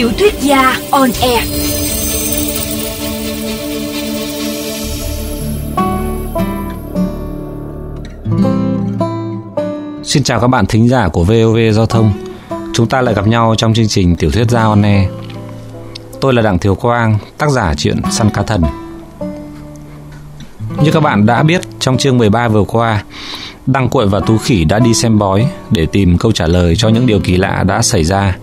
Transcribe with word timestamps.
Tiểu 0.00 0.10
thuyết 0.18 0.34
gia 0.40 0.76
on 0.90 1.10
air. 1.22 1.44
Xin 10.04 10.22
chào 10.22 10.40
các 10.40 10.46
bạn 10.46 10.66
thính 10.66 10.88
giả 10.88 11.08
của 11.08 11.24
VOV 11.24 11.58
Giao 11.72 11.86
thông. 11.86 12.12
Chúng 12.74 12.88
ta 12.88 13.00
lại 13.00 13.14
gặp 13.14 13.26
nhau 13.26 13.54
trong 13.58 13.74
chương 13.74 13.88
trình 13.88 14.16
Tiểu 14.16 14.30
thuyết 14.30 14.50
gia 14.50 14.62
on 14.62 14.82
air. 14.82 15.08
Tôi 16.20 16.34
là 16.34 16.42
Đặng 16.42 16.58
Thiều 16.58 16.74
Quang, 16.74 17.18
tác 17.38 17.50
giả 17.50 17.74
truyện 17.76 18.00
Săn 18.10 18.30
Cá 18.30 18.42
Thần. 18.42 18.62
Như 20.82 20.90
các 20.92 21.00
bạn 21.00 21.26
đã 21.26 21.42
biết, 21.42 21.60
trong 21.80 21.98
chương 21.98 22.18
13 22.18 22.48
vừa 22.48 22.64
qua, 22.64 23.04
Đăng 23.66 23.88
Cuội 23.88 24.06
và 24.06 24.20
Tú 24.20 24.38
Khỉ 24.38 24.64
đã 24.64 24.78
đi 24.78 24.94
xem 24.94 25.18
bói 25.18 25.48
để 25.70 25.86
tìm 25.86 26.18
câu 26.18 26.32
trả 26.32 26.46
lời 26.46 26.76
cho 26.76 26.88
những 26.88 27.06
điều 27.06 27.20
kỳ 27.20 27.36
lạ 27.36 27.64
đã 27.66 27.82
xảy 27.82 28.04
ra. 28.04 28.36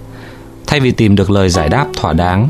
Thay 0.68 0.80
vì 0.80 0.92
tìm 0.92 1.16
được 1.16 1.30
lời 1.30 1.50
giải 1.50 1.70
đáp 1.70 1.88
thỏa 1.94 2.14
đáng, 2.14 2.50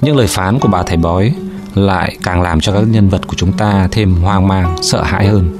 những 0.00 0.16
lời 0.16 0.26
phán 0.26 0.58
của 0.58 0.68
bà 0.68 0.82
thầy 0.82 0.96
bói 0.96 1.34
lại 1.74 2.16
càng 2.22 2.42
làm 2.42 2.60
cho 2.60 2.72
các 2.72 2.84
nhân 2.88 3.08
vật 3.08 3.26
của 3.26 3.34
chúng 3.36 3.52
ta 3.52 3.88
thêm 3.90 4.14
hoang 4.14 4.48
mang, 4.48 4.76
sợ 4.82 5.02
hãi 5.02 5.26
hơn. 5.26 5.58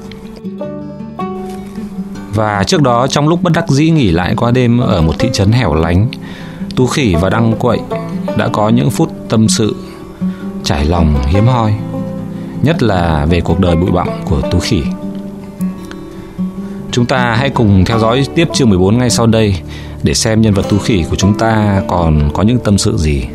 Và 2.33 2.63
trước 2.63 2.81
đó 2.81 3.07
trong 3.07 3.27
lúc 3.27 3.43
bất 3.43 3.53
đắc 3.53 3.69
dĩ 3.69 3.89
nghỉ 3.89 4.11
lại 4.11 4.33
qua 4.37 4.51
đêm 4.51 4.79
ở 4.79 5.01
một 5.01 5.13
thị 5.19 5.29
trấn 5.33 5.51
hẻo 5.51 5.73
lánh, 5.73 6.07
Tú 6.75 6.87
Khỉ 6.87 7.15
và 7.21 7.29
Đăng 7.29 7.53
Quậy 7.59 7.79
đã 8.37 8.47
có 8.47 8.69
những 8.69 8.91
phút 8.91 9.11
tâm 9.29 9.49
sự 9.49 9.75
trải 10.63 10.85
lòng 10.85 11.15
hiếm 11.27 11.47
hoi, 11.47 11.73
nhất 12.63 12.83
là 12.83 13.25
về 13.29 13.41
cuộc 13.41 13.59
đời 13.59 13.75
bụi 13.75 13.91
bặm 13.91 14.07
của 14.25 14.41
Tú 14.51 14.59
Khỉ. 14.59 14.83
Chúng 16.93 17.05
ta 17.05 17.35
hãy 17.35 17.49
cùng 17.49 17.85
theo 17.85 17.99
dõi 17.99 18.25
tiếp 18.35 18.47
chương 18.53 18.69
14 18.69 18.97
ngay 18.97 19.09
sau 19.09 19.27
đây 19.27 19.55
để 20.03 20.13
xem 20.13 20.41
nhân 20.41 20.53
vật 20.53 20.65
Tú 20.69 20.77
Khỉ 20.77 21.03
của 21.09 21.15
chúng 21.15 21.37
ta 21.37 21.81
còn 21.87 22.29
có 22.33 22.43
những 22.43 22.59
tâm 22.59 22.77
sự 22.77 22.97
gì. 22.97 23.25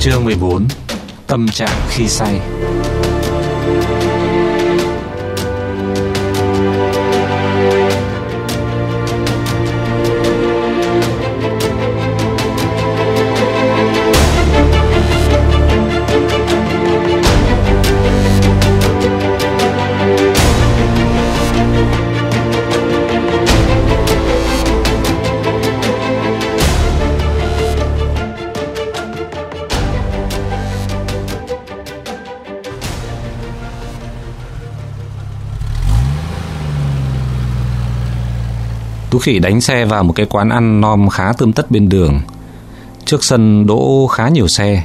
Chương 0.00 0.24
14 0.24 0.66
Tâm 1.32 1.48
trạng 1.48 1.68
khi 1.88 2.08
say. 2.08 2.40
Tú 39.12 39.18
Khỉ 39.18 39.38
đánh 39.38 39.60
xe 39.60 39.84
vào 39.84 40.04
một 40.04 40.12
cái 40.12 40.26
quán 40.26 40.48
ăn 40.48 40.80
nom 40.80 41.08
khá 41.08 41.32
tươm 41.32 41.52
tất 41.52 41.70
bên 41.70 41.88
đường. 41.88 42.20
Trước 43.04 43.24
sân 43.24 43.66
đỗ 43.66 44.06
khá 44.06 44.28
nhiều 44.28 44.48
xe. 44.48 44.82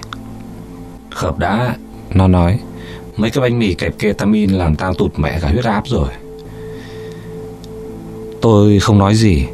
Khợp 1.09 1.37
đã, 1.39 1.75
nó 2.13 2.27
nói. 2.27 2.59
Mấy 3.17 3.29
cái 3.29 3.41
bánh 3.41 3.59
mì 3.59 3.73
kẹp 3.73 3.99
ketamin 3.99 4.49
làm 4.49 4.75
tao 4.75 4.93
tụt 4.93 5.19
mẹ 5.19 5.39
cả 5.41 5.49
huyết 5.49 5.65
áp 5.65 5.83
rồi. 5.87 6.09
Tôi 8.41 8.79
không 8.79 8.99
nói 8.99 9.15
gì, 9.15 9.47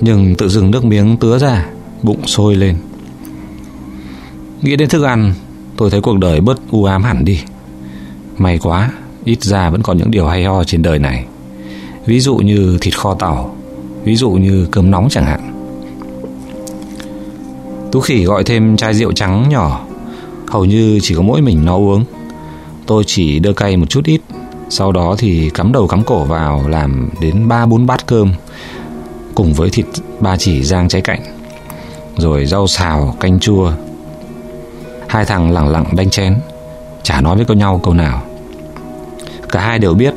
nhưng 0.00 0.34
tự 0.34 0.48
dưng 0.48 0.70
nước 0.70 0.84
miếng 0.84 1.16
tứa 1.16 1.38
ra, 1.38 1.66
bụng 2.02 2.26
sôi 2.26 2.54
lên. 2.54 2.76
Nghĩ 4.62 4.76
đến 4.76 4.88
thức 4.88 5.02
ăn, 5.02 5.34
tôi 5.76 5.90
thấy 5.90 6.00
cuộc 6.00 6.18
đời 6.18 6.40
bớt 6.40 6.60
u 6.70 6.84
ám 6.84 7.02
hẳn 7.02 7.24
đi. 7.24 7.40
May 8.36 8.58
quá, 8.58 8.90
ít 9.24 9.42
ra 9.42 9.70
vẫn 9.70 9.82
còn 9.82 9.98
những 9.98 10.10
điều 10.10 10.26
hay 10.26 10.44
ho 10.44 10.64
trên 10.64 10.82
đời 10.82 10.98
này. 10.98 11.24
Ví 12.06 12.20
dụ 12.20 12.36
như 12.36 12.78
thịt 12.80 12.98
kho 12.98 13.14
tàu 13.14 13.56
ví 14.04 14.16
dụ 14.16 14.30
như 14.30 14.66
cơm 14.70 14.90
nóng 14.90 15.08
chẳng 15.10 15.24
hạn. 15.24 15.40
Tú 17.92 18.00
khỉ 18.00 18.24
gọi 18.24 18.44
thêm 18.44 18.76
chai 18.76 18.94
rượu 18.94 19.12
trắng 19.12 19.48
nhỏ, 19.48 19.86
hầu 20.48 20.64
như 20.64 20.98
chỉ 21.02 21.14
có 21.14 21.22
mỗi 21.22 21.40
mình 21.40 21.64
nó 21.64 21.76
uống. 21.76 22.04
Tôi 22.86 23.04
chỉ 23.06 23.38
đưa 23.38 23.52
cay 23.52 23.76
một 23.76 23.86
chút 23.88 24.04
ít, 24.04 24.20
sau 24.68 24.92
đó 24.92 25.14
thì 25.18 25.50
cắm 25.54 25.72
đầu 25.72 25.88
cắm 25.88 26.04
cổ 26.04 26.24
vào 26.24 26.68
làm 26.68 27.10
đến 27.20 27.48
ba 27.48 27.66
bốn 27.66 27.86
bát 27.86 28.06
cơm 28.06 28.32
cùng 29.34 29.52
với 29.52 29.70
thịt 29.70 29.86
ba 30.20 30.36
chỉ 30.36 30.62
rang 30.62 30.88
trái 30.88 31.02
cạnh, 31.02 31.20
rồi 32.16 32.46
rau 32.46 32.66
xào 32.66 33.16
canh 33.20 33.40
chua. 33.40 33.72
Hai 35.08 35.24
thằng 35.24 35.50
lẳng 35.50 35.68
lặng 35.68 35.84
đánh 35.96 36.10
chén, 36.10 36.36
chả 37.02 37.20
nói 37.20 37.36
với 37.36 37.44
câu 37.44 37.56
nhau 37.56 37.80
câu 37.82 37.94
nào. 37.94 38.22
Cả 39.48 39.60
hai 39.60 39.78
đều 39.78 39.94
biết 39.94 40.14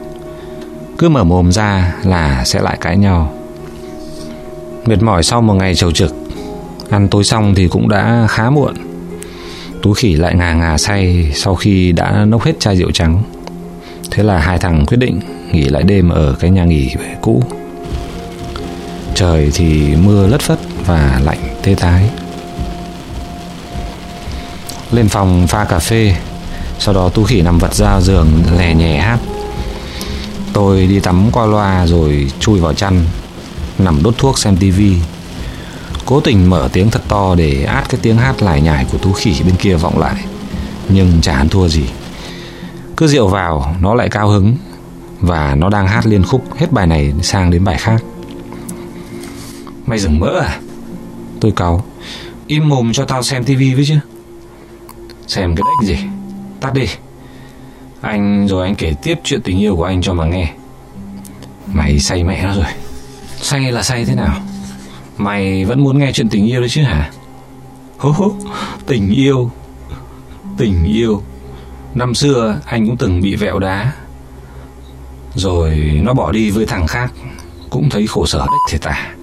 cứ 0.97 1.09
mở 1.09 1.23
mồm 1.23 1.51
ra 1.51 1.95
là 2.03 2.43
sẽ 2.45 2.61
lại 2.61 2.77
cãi 2.81 2.97
nhau 2.97 3.33
Mệt 4.85 5.01
mỏi 5.01 5.23
sau 5.23 5.41
một 5.41 5.53
ngày 5.53 5.75
trầu 5.75 5.91
trực. 5.91 6.15
Ăn 6.89 7.07
tối 7.07 7.23
xong 7.23 7.55
thì 7.55 7.67
cũng 7.67 7.89
đã 7.89 8.27
khá 8.29 8.49
muộn. 8.49 8.73
Tú 9.81 9.93
khỉ 9.93 10.13
lại 10.13 10.35
ngà 10.35 10.53
ngà 10.53 10.77
say 10.77 11.31
Sau 11.35 11.55
khi 11.55 11.91
đã 11.91 12.25
nốc 12.25 12.43
hết 12.43 12.59
chai 12.59 12.77
rượu 12.77 12.91
trắng. 12.91 13.23
Thế 14.11 14.23
là 14.23 14.39
hai 14.39 14.59
thằng 14.59 14.85
quyết 14.85 14.97
định 14.97 15.19
Nghỉ 15.51 15.63
lại 15.63 15.83
đêm 15.83 16.09
ở 16.09 16.35
cái 16.39 16.51
nhà 16.51 16.65
nghỉ 16.65 16.95
cũ. 17.21 17.43
Trời 19.15 19.51
thì 19.53 19.95
mưa 19.95 20.27
lất 20.27 20.41
phất 20.41 20.59
Và 20.85 21.21
lạnh 21.23 21.57
tê 21.63 21.75
tái. 21.75 22.09
Lên 24.91 25.09
phòng 25.09 25.47
pha 25.47 25.65
cà 25.65 25.79
phê. 25.79 26.15
Sau 26.79 26.93
đó 26.93 27.09
Tú 27.09 27.23
khỉ 27.23 27.41
nằm 27.41 27.57
vật 27.57 27.73
ra 27.73 28.01
giường, 28.01 28.27
Lè 28.57 28.73
nhẹ 28.73 28.99
hát. 28.99 29.19
Tôi 30.53 30.87
đi 30.87 30.99
tắm 30.99 31.31
qua 31.31 31.45
loa 31.45 31.87
rồi 31.87 32.31
chui 32.39 32.59
vào 32.59 32.73
chăn 32.73 33.05
nằm 33.77 34.03
đốt 34.03 34.17
thuốc 34.17 34.39
xem 34.39 34.57
tivi 34.57 34.97
cố 36.05 36.19
tình 36.19 36.49
mở 36.49 36.69
tiếng 36.73 36.89
thật 36.89 37.01
to 37.07 37.35
để 37.35 37.63
át 37.63 37.89
cái 37.89 37.99
tiếng 38.01 38.17
hát 38.17 38.43
lải 38.43 38.61
nhải 38.61 38.85
của 38.91 38.97
tú 38.97 39.13
khỉ 39.13 39.35
bên 39.45 39.55
kia 39.55 39.75
vọng 39.75 39.99
lại. 39.99 40.25
Nhưng 40.89 41.21
chả 41.21 41.33
ăn 41.35 41.49
thua 41.49 41.67
gì. 41.67 41.85
Cứ 42.97 43.07
rượu 43.07 43.27
vào, 43.27 43.75
nó 43.81 43.93
lại 43.93 44.09
cao 44.09 44.27
hứng. 44.27 44.57
Và 45.19 45.55
nó 45.55 45.69
đang 45.69 45.87
hát 45.87 46.05
liên 46.05 46.23
khúc 46.23 46.57
hết 46.57 46.71
bài 46.71 46.87
này 46.87 47.13
sang 47.21 47.51
đến 47.51 47.63
bài 47.63 47.77
khác. 47.77 48.03
Mày 49.85 49.99
dừng 49.99 50.19
mỡ 50.19 50.39
à? 50.39 50.59
Tôi 51.39 51.51
cáu. 51.51 51.83
Im 52.47 52.69
mồm 52.69 52.93
cho 52.93 53.05
tao 53.05 53.23
xem 53.23 53.43
tivi 53.43 53.73
với 53.73 53.85
chứ. 53.85 53.95
Xem 55.27 55.55
cái 55.55 55.63
đếch 55.63 55.97
gì? 55.97 56.05
Tắt 56.61 56.73
đi. 56.73 56.87
Anh 58.01 58.47
rồi 58.47 58.65
anh 58.65 58.75
kể 58.75 58.93
tiếp 59.03 59.19
chuyện 59.23 59.41
tình 59.41 59.59
yêu 59.59 59.75
của 59.75 59.83
anh 59.83 60.01
cho 60.01 60.13
mà 60.13 60.25
nghe. 60.25 60.53
Mày 61.73 61.99
say 61.99 62.23
mẹ 62.23 62.43
nó 62.43 62.53
rồi. 62.53 62.65
Say 63.43 63.71
là 63.71 63.83
say 63.83 64.05
thế 64.05 64.15
nào? 64.15 64.41
Mày 65.17 65.65
vẫn 65.65 65.83
muốn 65.83 65.97
nghe 65.99 66.11
chuyện 66.11 66.29
tình 66.29 66.45
yêu 66.45 66.59
đấy 66.59 66.69
chứ 66.69 66.83
hả? 66.83 67.11
Hố 67.97 68.11
hố 68.11 68.33
Tình 68.87 69.09
yêu 69.09 69.51
Tình 70.57 70.83
yêu. 70.83 71.21
Năm 71.93 72.15
xưa 72.15 72.59
anh 72.65 72.87
cũng 72.87 72.97
từng 72.97 73.21
bị 73.21 73.35
vẹo 73.35 73.59
đá. 73.59 73.93
Rồi 75.35 76.01
nó 76.03 76.13
bỏ 76.13 76.31
đi 76.31 76.49
với 76.49 76.65
thằng 76.65 76.87
khác, 76.87 77.13
Cũng 77.69 77.89
thấy 77.89 78.07
khổ 78.07 78.25
sở 78.25 78.39
đích 78.39 78.71
thể 78.71 78.77
tả 78.77 79.15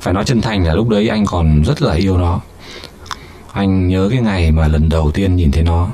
Phải 0.00 0.14
nói 0.14 0.24
chân 0.24 0.40
thành 0.40 0.66
là 0.66 0.74
lúc 0.74 0.88
đấy 0.88 1.08
anh 1.08 1.26
còn 1.26 1.62
rất 1.62 1.82
là 1.82 1.94
yêu 1.94 2.18
nó. 2.18 2.40
Anh 3.52 3.88
nhớ 3.88 4.08
cái 4.10 4.20
ngày 4.20 4.50
mà 4.50 4.68
lần 4.68 4.88
đầu 4.88 5.10
tiên 5.10 5.36
nhìn 5.36 5.50
thấy 5.50 5.62
nó. 5.62 5.88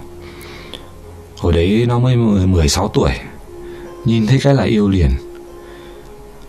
Hồi 1.38 1.52
đấy 1.52 1.84
nó 1.88 1.98
mới 1.98 2.16
16 2.16 2.88
tuổi. 2.88 3.10
Nhìn 4.04 4.26
thấy 4.26 4.38
cái 4.42 4.54
là 4.54 4.62
yêu 4.62 4.88
liền 4.88 5.10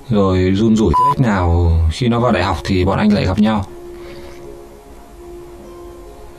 rồi 0.09 0.51
run 0.55 0.75
rủi 0.75 0.93
thế 0.93 1.03
cách 1.11 1.27
nào, 1.27 1.71
khi 1.91 2.07
nó 2.07 2.19
vào 2.19 2.31
đại 2.31 2.43
học 2.43 2.57
thì 2.63 2.85
bọn 2.85 2.99
anh 2.99 3.13
lại 3.13 3.25
gặp 3.25 3.39
nhau. 3.39 3.65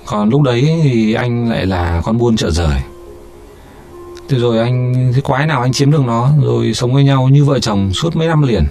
Còn 0.07 0.29
lúc 0.29 0.43
đấy 0.43 0.81
thì 0.83 1.15
anh 1.15 1.51
lại 1.51 1.67
là 1.67 2.03
con 2.05 2.19
buôn 2.19 2.37
chợ 2.37 2.51
rời. 2.51 2.81
Thế 4.29 4.39
rồi 4.39 4.59
anh, 4.59 4.95
thế 5.15 5.21
quái 5.21 5.47
nào 5.47 5.63
anh 5.63 5.73
chiếm 5.73 5.91
được 5.91 6.03
nó, 6.07 6.31
rồi 6.43 6.75
sống 6.75 6.95
với 6.95 7.05
nhau 7.05 7.29
như 7.29 7.45
vợ 7.45 7.59
chồng 7.59 7.93
suốt 7.93 8.17
mấy 8.17 8.29
năm 8.29 8.43
liền. 8.43 8.67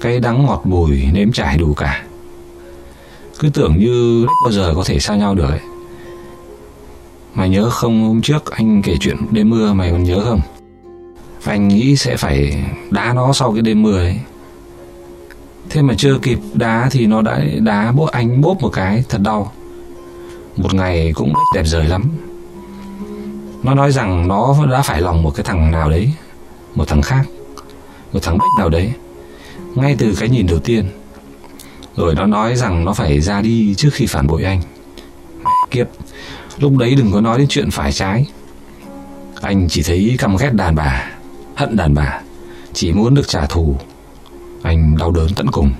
Cái 0.00 0.20
đắng 0.20 0.46
ngọt 0.46 0.62
bùi, 0.64 1.02
nếm 1.12 1.32
trải 1.32 1.58
đủ 1.58 1.74
cả. 1.74 2.04
Cứ 3.38 3.48
tưởng 3.48 3.78
như 3.78 4.26
bao 4.44 4.52
giờ 4.52 4.72
có 4.76 4.82
thể 4.86 4.98
xa 4.98 5.16
nhau 5.16 5.34
được 5.34 5.48
ấy. 5.48 5.60
Mày 7.34 7.48
nhớ 7.48 7.70
không, 7.70 8.08
hôm 8.08 8.22
trước 8.22 8.50
anh 8.50 8.82
kể 8.82 8.96
chuyện 9.00 9.16
đêm 9.30 9.50
mưa 9.50 9.72
mày 9.72 9.90
còn 9.90 10.04
nhớ 10.04 10.20
không? 10.24 10.40
Anh 11.46 11.68
nghĩ 11.68 11.96
sẽ 11.96 12.16
phải 12.16 12.64
đá 12.90 13.12
nó 13.12 13.32
sau 13.32 13.52
cái 13.52 13.62
đêm 13.62 13.82
mưa 13.82 13.98
ấy. 13.98 14.18
Thế 15.70 15.82
mà 15.82 15.94
chưa 15.98 16.18
kịp 16.22 16.38
đá 16.54 16.88
thì 16.90 17.06
nó 17.06 17.22
đã 17.22 17.40
đá 17.60 17.92
bố 17.92 18.04
anh 18.04 18.40
bốp 18.40 18.62
một 18.62 18.68
cái, 18.68 19.04
thật 19.08 19.18
đau. 19.22 19.52
Một 20.56 20.74
ngày 20.74 21.12
cũng 21.14 21.32
đẹp 21.54 21.64
rời 21.64 21.84
lắm. 21.84 22.04
Nó 23.62 23.74
nói 23.74 23.92
rằng 23.92 24.28
nó 24.28 24.56
đã 24.70 24.82
phải 24.82 25.00
lòng 25.00 25.22
một 25.22 25.30
cái 25.34 25.44
thằng 25.44 25.70
nào 25.70 25.90
đấy, 25.90 26.12
Một 26.74 26.88
thằng 26.88 27.02
khác, 27.02 27.22
Một 28.12 28.18
thằng 28.22 28.38
bách 28.38 28.48
nào 28.58 28.68
đấy, 28.68 28.92
Ngay 29.74 29.96
từ 29.98 30.14
cái 30.20 30.28
nhìn 30.28 30.46
đầu 30.46 30.58
tiên. 30.58 30.88
Rồi 31.96 32.14
nó 32.14 32.26
nói 32.26 32.56
rằng 32.56 32.84
nó 32.84 32.92
phải 32.92 33.20
ra 33.20 33.40
đi 33.40 33.74
trước 33.74 33.90
khi 33.92 34.06
phản 34.06 34.26
bội 34.26 34.42
anh. 34.42 34.60
Kiếp, 35.70 35.86
Lúc 36.58 36.76
đấy 36.76 36.94
đừng 36.94 37.12
có 37.12 37.20
nói 37.20 37.38
đến 37.38 37.46
chuyện 37.48 37.70
phải 37.70 37.92
trái. 37.92 38.26
Anh 39.40 39.68
chỉ 39.68 39.82
thấy 39.82 40.16
căm 40.18 40.36
ghét 40.36 40.50
đàn 40.52 40.74
bà. 40.74 41.15
Hận 41.56 41.76
đàn 41.76 41.94
bà, 41.94 42.20
Chỉ 42.72 42.92
muốn 42.92 43.14
được 43.14 43.28
trả 43.28 43.46
thù. 43.46 43.76
Anh 44.62 44.96
đau 44.96 45.10
đớn 45.10 45.28
tận 45.36 45.46
cùng. 45.50 45.72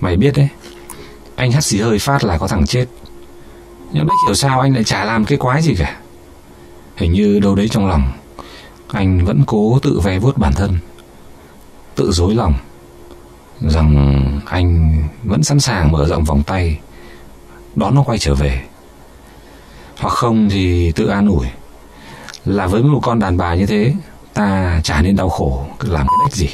Mày 0.00 0.16
biết 0.16 0.36
đấy, 0.36 0.48
Anh 1.36 1.52
hắt 1.52 1.64
xì 1.64 1.80
hơi 1.80 1.98
phát 1.98 2.24
là 2.24 2.38
có 2.38 2.48
thằng 2.48 2.66
chết. 2.66 2.86
Nhưng 3.92 4.06
biết 4.06 4.12
hiểu 4.26 4.34
sao 4.34 4.60
anh 4.60 4.74
lại 4.74 4.84
chả 4.84 5.04
làm 5.04 5.24
cái 5.24 5.38
quái 5.38 5.62
gì 5.62 5.74
cả. 5.74 6.00
Hình 6.96 7.12
như 7.12 7.40
đâu 7.40 7.54
đấy 7.54 7.68
trong 7.68 7.88
lòng, 7.88 8.12
Anh 8.88 9.24
vẫn 9.24 9.44
cố 9.46 9.78
tự 9.82 10.00
ve 10.00 10.18
vuốt 10.18 10.38
bản 10.38 10.52
thân, 10.52 10.78
Tự 11.94 12.12
dối 12.12 12.34
lòng 12.34 12.54
Rằng 13.60 14.40
anh 14.46 15.02
vẫn 15.24 15.42
sẵn 15.42 15.60
sàng 15.60 15.92
mở 15.92 16.06
rộng 16.08 16.24
vòng 16.24 16.42
tay, 16.42 16.80
Đón 17.76 17.94
nó 17.94 18.02
quay 18.02 18.18
trở 18.18 18.34
về. 18.34 18.62
Hoặc 19.98 20.10
không 20.10 20.48
thì 20.50 20.92
tự 20.92 21.06
an 21.06 21.28
ủi. 21.28 21.46
Là 22.44 22.66
với 22.66 22.82
một 22.82 23.00
con 23.02 23.18
đàn 23.18 23.36
bà 23.36 23.54
như 23.54 23.66
thế, 23.66 23.92
Ta 24.34 24.80
chả 24.84 25.02
nên 25.02 25.16
đau 25.16 25.28
khổ 25.28 25.66
Làm 25.80 26.06
cái 26.06 26.16
đếch 26.24 26.34
gì. 26.34 26.48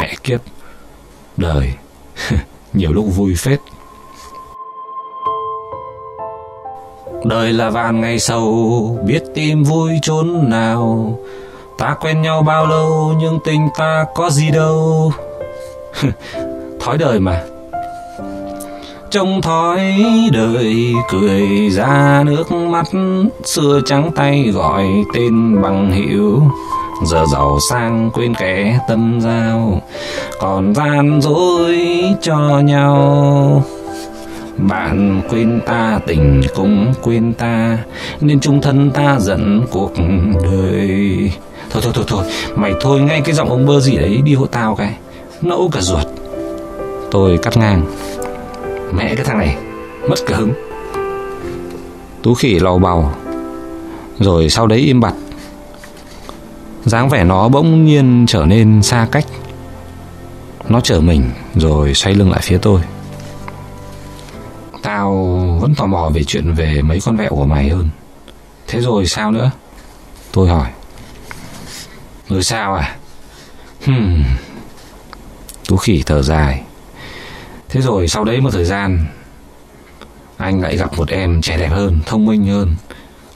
Mẹ 0.00 0.14
kiếp, 0.22 0.40
Đời, 1.36 1.74
Nhiều 2.72 2.92
lúc 2.92 3.04
vui 3.16 3.34
phết. 3.38 3.60
Đời 7.24 7.52
là 7.52 7.70
vạn 7.70 8.00
ngày 8.00 8.18
sầu, 8.18 8.98
Biết 9.06 9.22
tìm 9.34 9.64
vui 9.64 9.90
chốn 10.02 10.50
nào. 10.50 11.18
Ta 11.78 11.96
quen 12.00 12.22
nhau 12.22 12.42
bao 12.42 12.66
lâu, 12.66 13.14
Nhưng 13.18 13.38
tình 13.44 13.68
ta 13.78 14.04
có 14.14 14.30
gì 14.30 14.50
đâu. 14.50 15.12
Thói 16.80 16.98
đời 16.98 17.20
mà. 17.20 17.42
Trông 19.10 19.42
thói 19.42 19.94
đời 20.32 20.94
cười 21.10 21.70
ra 21.70 22.22
nước 22.26 22.52
mắt, 22.52 22.86
Xưa 23.44 23.80
trắng 23.86 24.10
tay 24.16 24.50
gọi 24.54 24.84
tên 25.14 25.62
bằng 25.62 25.92
hiệu 25.92 26.42
Giờ 27.04 27.24
giàu 27.32 27.58
sang 27.70 28.10
quên 28.14 28.34
kẻ 28.34 28.78
tâm 28.88 29.20
giao, 29.20 29.82
Còn 30.40 30.74
gian 30.74 31.20
dối 31.22 31.76
cho 32.22 32.38
nhau. 32.64 33.62
Bạn 34.56 35.22
quên 35.30 35.60
ta, 35.66 36.00
tình 36.06 36.42
cũng 36.54 36.94
quên 37.02 37.32
ta, 37.32 37.78
Nên 38.20 38.40
chung 38.40 38.60
thân 38.60 38.90
ta 38.90 39.18
giận 39.20 39.66
cuộc 39.70 39.92
đời. 40.42 41.32
Thôi 41.70 41.82
thôi 41.82 41.92
thôi 41.94 42.04
thôi, 42.08 42.24
Mày 42.56 42.72
thôi, 42.80 43.00
ngay 43.00 43.20
cái 43.20 43.34
giọng 43.34 43.50
ông 43.50 43.66
bơ 43.66 43.80
gì 43.80 43.96
đấy 43.96 44.20
Đi 44.24 44.34
hộ 44.34 44.46
tao 44.46 44.74
cái. 44.74 44.94
Nẫu 45.42 45.70
cả 45.72 45.80
ruột. 45.80 46.06
Tôi 47.10 47.38
cắt 47.42 47.56
ngang. 47.56 47.84
Mất 50.16 50.22
cả 50.26 50.36
hứng. 50.36 50.52
Tú 52.22 52.34
khỉ 52.34 52.58
lầu 52.58 52.78
bầu, 52.78 53.12
Rồi 54.18 54.50
sau 54.50 54.66
đấy 54.66 54.78
im 54.78 55.00
bặt. 55.00 55.14
Dáng 56.84 57.08
vẻ 57.08 57.24
nó 57.24 57.48
bỗng 57.48 57.84
nhiên 57.84 58.24
trở 58.28 58.44
nên 58.46 58.82
xa 58.82 59.08
cách. 59.12 59.26
Nó 60.68 60.80
chở 60.80 61.00
mình 61.00 61.30
Rồi 61.54 61.94
xoay 61.94 62.14
lưng 62.14 62.30
lại 62.30 62.40
phía 62.42 62.58
tôi. 62.58 62.80
Tao 64.82 65.12
vẫn 65.60 65.74
tò 65.74 65.86
mò 65.86 66.10
về 66.14 66.24
chuyện 66.24 66.52
về 66.52 66.82
mấy 66.82 67.00
con 67.04 67.16
vẹo 67.16 67.30
của 67.30 67.46
mày 67.46 67.68
hơn. 67.68 67.88
Thế 68.66 68.80
rồi 68.80 69.06
sao 69.06 69.30
nữa? 69.30 69.50
Tôi 70.32 70.48
hỏi. 70.48 70.68
Rồi 72.28 72.42
sao 72.42 72.74
à? 72.74 72.96
Hmm 73.86 74.22
Tú 75.68 75.76
khỉ 75.76 76.02
thở 76.06 76.22
dài. 76.22 76.62
Thế 77.68 77.80
rồi 77.80 78.08
sau 78.08 78.24
đấy 78.24 78.40
một 78.40 78.50
thời 78.52 78.64
gian 78.64 79.06
anh 80.36 80.60
lại 80.60 80.76
gặp 80.76 80.98
một 80.98 81.08
em 81.08 81.40
trẻ 81.40 81.58
đẹp 81.58 81.68
hơn 81.68 82.00
Thông 82.06 82.26
minh 82.26 82.46
hơn 82.46 82.74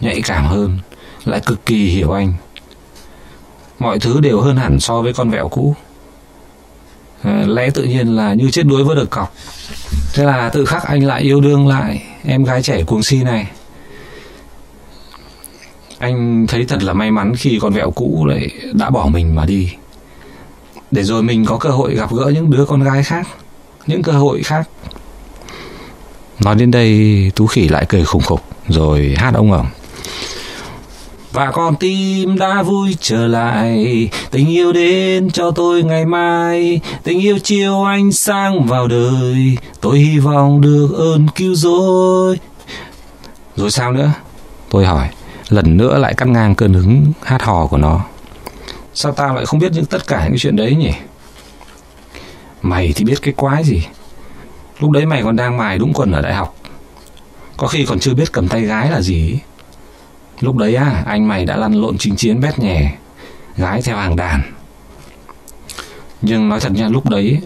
Nhạy 0.00 0.22
cảm 0.22 0.46
hơn 0.46 0.78
Lại 1.24 1.40
cực 1.46 1.66
kỳ 1.66 1.86
hiểu 1.86 2.10
anh. 2.12 2.32
Mọi 3.78 3.98
thứ 3.98 4.20
đều 4.20 4.40
hơn 4.40 4.56
hẳn 4.56 4.80
so 4.80 5.02
với 5.02 5.12
con 5.12 5.30
vẹo 5.30 5.48
cũ. 5.48 5.74
À, 7.22 7.44
Lẽ 7.46 7.70
tự 7.70 7.84
nhiên 7.84 8.16
là 8.16 8.34
như 8.34 8.50
chết 8.50 8.62
đuối 8.62 8.84
vỡ 8.84 8.94
được 8.94 9.10
cọc. 9.10 9.34
Thế 10.14 10.24
là 10.24 10.48
tự 10.48 10.64
khắc 10.64 10.82
anh 10.84 11.04
lại 11.04 11.22
yêu 11.22 11.40
đương 11.40 11.68
lại 11.68 12.02
Em 12.24 12.44
gái 12.44 12.62
trẻ 12.62 12.82
cuồng 12.82 13.02
si 13.02 13.22
này. 13.22 13.50
Anh 15.98 16.46
thấy 16.48 16.64
thật 16.64 16.82
là 16.82 16.92
may 16.92 17.10
mắn 17.10 17.32
khi 17.36 17.58
con 17.62 17.72
vẹo 17.72 17.90
cũ 17.90 18.26
lại 18.26 18.50
đã 18.72 18.90
bỏ 18.90 19.06
mình 19.12 19.34
mà 19.34 19.44
đi. 19.44 19.72
Để 20.90 21.02
rồi 21.02 21.22
mình 21.22 21.44
có 21.44 21.58
cơ 21.58 21.70
hội 21.70 21.94
gặp 21.94 22.12
gỡ 22.12 22.30
những 22.34 22.50
đứa 22.50 22.64
con 22.66 22.82
gái 22.82 23.02
khác 23.02 23.26
Những 23.86 24.02
cơ 24.02 24.12
hội 24.12 24.42
khác. 24.42 24.68
Nói 26.44 26.54
đến 26.54 26.70
đây 26.70 27.32
Tú 27.34 27.46
Khỉ 27.46 27.68
lại 27.68 27.86
cười 27.88 28.04
khủng 28.04 28.22
khục 28.22 28.40
Rồi 28.68 29.14
hát 29.18 29.34
ông 29.34 29.52
ổng 29.52 29.66
và 31.32 31.50
con 31.50 31.76
tim 31.76 32.38
đã 32.38 32.62
vui 32.62 32.96
trở 33.00 33.26
lại 33.26 34.08
tình 34.30 34.48
yêu 34.48 34.72
đến 34.72 35.30
cho 35.30 35.50
tôi 35.50 35.82
ngày 35.82 36.06
mai. 36.06 36.80
Tình 37.02 37.20
yêu 37.20 37.38
chiều 37.38 37.84
ánh 37.84 38.12
sáng 38.12 38.66
vào 38.66 38.88
đời 38.88 39.56
tôi 39.80 39.98
hy 39.98 40.18
vọng 40.18 40.60
được 40.60 40.88
ơn 40.96 41.28
cứu 41.34 41.54
rỗi. 41.54 42.38
Rồi 43.56 43.70
sao 43.70 43.92
nữa? 43.92 44.12
Tôi 44.70 44.84
hỏi 44.84 45.08
lần 45.48 45.76
nữa 45.76 45.98
lại 45.98 46.14
cắt 46.14 46.28
ngang 46.28 46.54
cơn 46.54 46.74
hứng 46.74 47.12
hát 47.22 47.42
hò 47.42 47.66
của 47.66 47.78
nó. 47.78 48.00
Sao 48.94 49.12
tao 49.12 49.34
lại 49.34 49.46
không 49.46 49.60
biết 49.60 49.72
những 49.72 49.86
tất 49.86 50.06
cả 50.06 50.26
những 50.28 50.38
chuyện 50.38 50.56
đấy 50.56 50.76
nhỉ? 50.76 50.92
Mày 52.62 52.92
thì 52.96 53.04
biết 53.04 53.22
cái 53.22 53.34
quái 53.36 53.64
gì 53.64 53.82
lúc 54.80 54.90
đấy 54.90 55.06
mày 55.06 55.22
còn 55.22 55.36
đang 55.36 55.56
mài 55.56 55.78
đúng 55.78 55.92
quần 55.92 56.12
ở 56.12 56.22
đại 56.22 56.34
học 56.34 56.56
có 57.56 57.66
khi 57.66 57.84
còn 57.84 57.98
chưa 57.98 58.14
biết 58.14 58.32
cầm 58.32 58.48
tay 58.48 58.62
gái 58.62 58.90
là 58.90 59.00
gì 59.00 59.40
Lúc 60.40 60.56
đấy 60.56 60.74
á, 60.74 61.02
anh 61.06 61.28
mày 61.28 61.44
đã 61.44 61.56
lăn 61.56 61.72
lộn 61.72 61.98
chinh 61.98 62.16
chiến 62.16 62.40
bét 62.40 62.58
nhè, 62.58 62.96
gái 63.56 63.82
theo 63.82 63.96
hàng 63.96 64.16
đàn. 64.16 64.42
Nhưng 66.22 66.48
nói 66.48 66.60
thật 66.60 66.72
nha, 66.72 66.88
lúc 66.88 67.10
đấy 67.10 67.40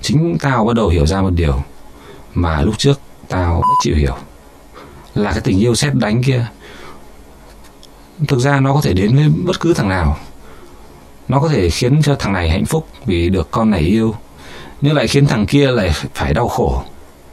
chính 0.00 0.36
tao 0.40 0.64
bắt 0.64 0.76
đầu 0.76 0.88
hiểu 0.88 1.06
ra 1.06 1.22
một 1.22 1.30
điều 1.30 1.62
mà 2.34 2.62
lúc 2.62 2.78
trước 2.78 3.00
tao 3.28 3.54
đã 3.54 3.74
chịu 3.84 3.96
hiểu. 3.96 4.16
Là 5.14 5.30
cái 5.32 5.40
tình 5.40 5.58
yêu 5.58 5.74
xét 5.74 5.94
đánh 5.94 6.22
kia 6.22 6.46
thực 8.28 8.38
ra 8.38 8.60
nó 8.60 8.74
có 8.74 8.80
thể 8.80 8.92
đến 8.92 9.16
với 9.16 9.28
bất 9.28 9.60
cứ 9.60 9.74
thằng 9.74 9.88
nào. 9.88 10.16
Nó 11.28 11.40
có 11.40 11.48
thể 11.48 11.70
khiến 11.70 12.02
cho 12.02 12.14
thằng 12.14 12.32
này 12.32 12.50
hạnh 12.50 12.64
phúc 12.64 12.88
vì 13.06 13.28
được 13.28 13.50
con 13.50 13.70
này 13.70 13.80
yêu, 13.80 14.14
nhưng 14.80 14.94
lại 14.94 15.08
khiến 15.08 15.26
thằng 15.26 15.46
kia 15.46 15.70
lại 15.70 15.90
phải 16.14 16.34
đau 16.34 16.48
khổ 16.48 16.82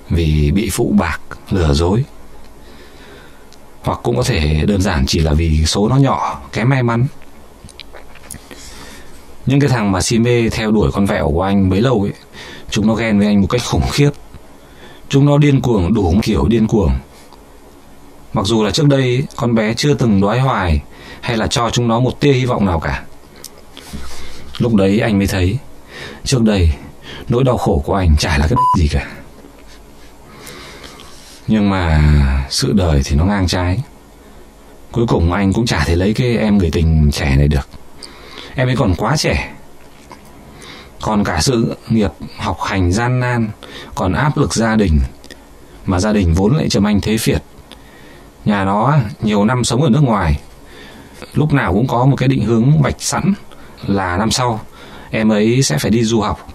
vì 0.09 0.51
bị 0.51 0.69
phụ 0.69 0.93
bạc, 0.97 1.21
lừa 1.49 1.73
dối. 1.73 2.03
Hoặc 3.81 3.99
cũng 4.03 4.17
có 4.17 4.23
thể 4.23 4.63
đơn 4.67 4.81
giản 4.81 5.05
chỉ 5.07 5.19
là 5.19 5.33
vì 5.33 5.65
số 5.65 5.87
nó 5.87 5.95
nhỏ 5.95 6.41
kém 6.53 6.69
may 6.69 6.83
mắn. 6.83 7.07
Những 9.45 9.59
cái 9.59 9.69
thằng 9.69 9.91
mà 9.91 10.01
si 10.01 10.19
mê 10.19 10.49
theo 10.49 10.71
đuổi 10.71 10.91
con 10.93 11.05
vẹo 11.05 11.31
của 11.31 11.41
anh 11.41 11.69
bấy 11.69 11.81
lâu 11.81 12.01
ấy 12.01 12.13
chúng 12.69 12.87
nó 12.87 12.93
ghen 12.93 13.19
với 13.19 13.27
anh 13.27 13.41
một 13.41 13.47
cách 13.49 13.61
khủng 13.65 13.89
khiếp. 13.91 14.09
Chúng 15.09 15.25
nó 15.25 15.37
điên 15.37 15.61
cuồng 15.61 15.93
đủ 15.93 16.13
kiểu 16.23 16.47
điên 16.47 16.67
cuồng. 16.67 16.91
Mặc 18.33 18.45
dù 18.45 18.63
là 18.63 18.71
trước 18.71 18.87
đây 18.87 19.23
con 19.35 19.55
bé 19.55 19.73
chưa 19.73 19.93
từng 19.93 20.21
đoái 20.21 20.39
hoài 20.39 20.81
hay 21.21 21.37
là 21.37 21.47
cho 21.47 21.69
chúng 21.69 21.87
nó 21.87 21.99
một 21.99 22.19
tia 22.19 22.33
hy 22.33 22.45
vọng 22.45 22.65
nào 22.65 22.79
cả. 22.79 23.03
Lúc 24.57 24.73
đấy 24.75 24.99
anh 24.99 25.17
mới 25.17 25.27
thấy 25.27 25.57
trước 26.23 26.41
đây 26.41 26.71
nỗi 27.27 27.43
đau 27.43 27.57
khổ 27.57 27.83
của 27.85 27.93
anh 27.93 28.15
chả 28.17 28.37
là 28.37 28.47
cái 28.47 28.57
gì 28.77 28.87
cả. 28.87 29.07
Nhưng 31.47 31.69
mà 31.69 32.01
sự 32.49 32.73
đời 32.73 33.01
thì 33.05 33.15
nó 33.15 33.25
ngang 33.25 33.47
trái. 33.47 33.79
Cuối 34.91 35.05
cùng 35.07 35.33
anh 35.33 35.53
cũng 35.53 35.65
chả 35.65 35.83
thể 35.85 35.95
lấy 35.95 36.13
cái 36.13 36.37
em 36.37 36.57
người 36.57 36.71
tình 36.71 37.09
trẻ 37.11 37.35
này 37.35 37.47
được. 37.47 37.69
Em 38.55 38.67
ấy 38.67 38.75
còn 38.75 38.95
quá 38.95 39.17
trẻ. 39.17 39.53
Còn 41.01 41.23
cả 41.23 41.39
sự 41.41 41.75
nghiệp 41.89 42.11
học 42.37 42.57
hành 42.61 42.91
gian 42.91 43.19
nan, 43.19 43.49
còn 43.95 44.13
áp 44.13 44.37
lực 44.37 44.53
gia 44.53 44.75
đình, 44.75 44.99
mà 45.85 45.99
gia 45.99 46.13
đình 46.13 46.33
vốn 46.33 46.55
lại 46.55 46.69
trầm 46.69 46.87
anh 46.87 47.01
thế 47.01 47.17
phiệt. 47.17 47.43
Nhà 48.45 48.65
nó 48.65 48.97
nhiều 49.21 49.45
năm 49.45 49.63
sống 49.63 49.81
ở 49.81 49.89
nước 49.89 50.03
ngoài. 50.03 50.39
Lúc 51.33 51.53
nào 51.53 51.73
cũng 51.73 51.87
có 51.87 52.05
một 52.05 52.15
cái 52.15 52.27
định 52.27 52.45
hướng 52.45 52.81
vạch 52.81 52.95
sẵn 52.99 53.33
là 53.87 54.17
năm 54.17 54.31
sau, 54.31 54.61
em 55.09 55.31
ấy 55.31 55.61
sẽ 55.63 55.77
phải 55.77 55.91
đi 55.91 56.03
du 56.03 56.21
học 56.21 56.47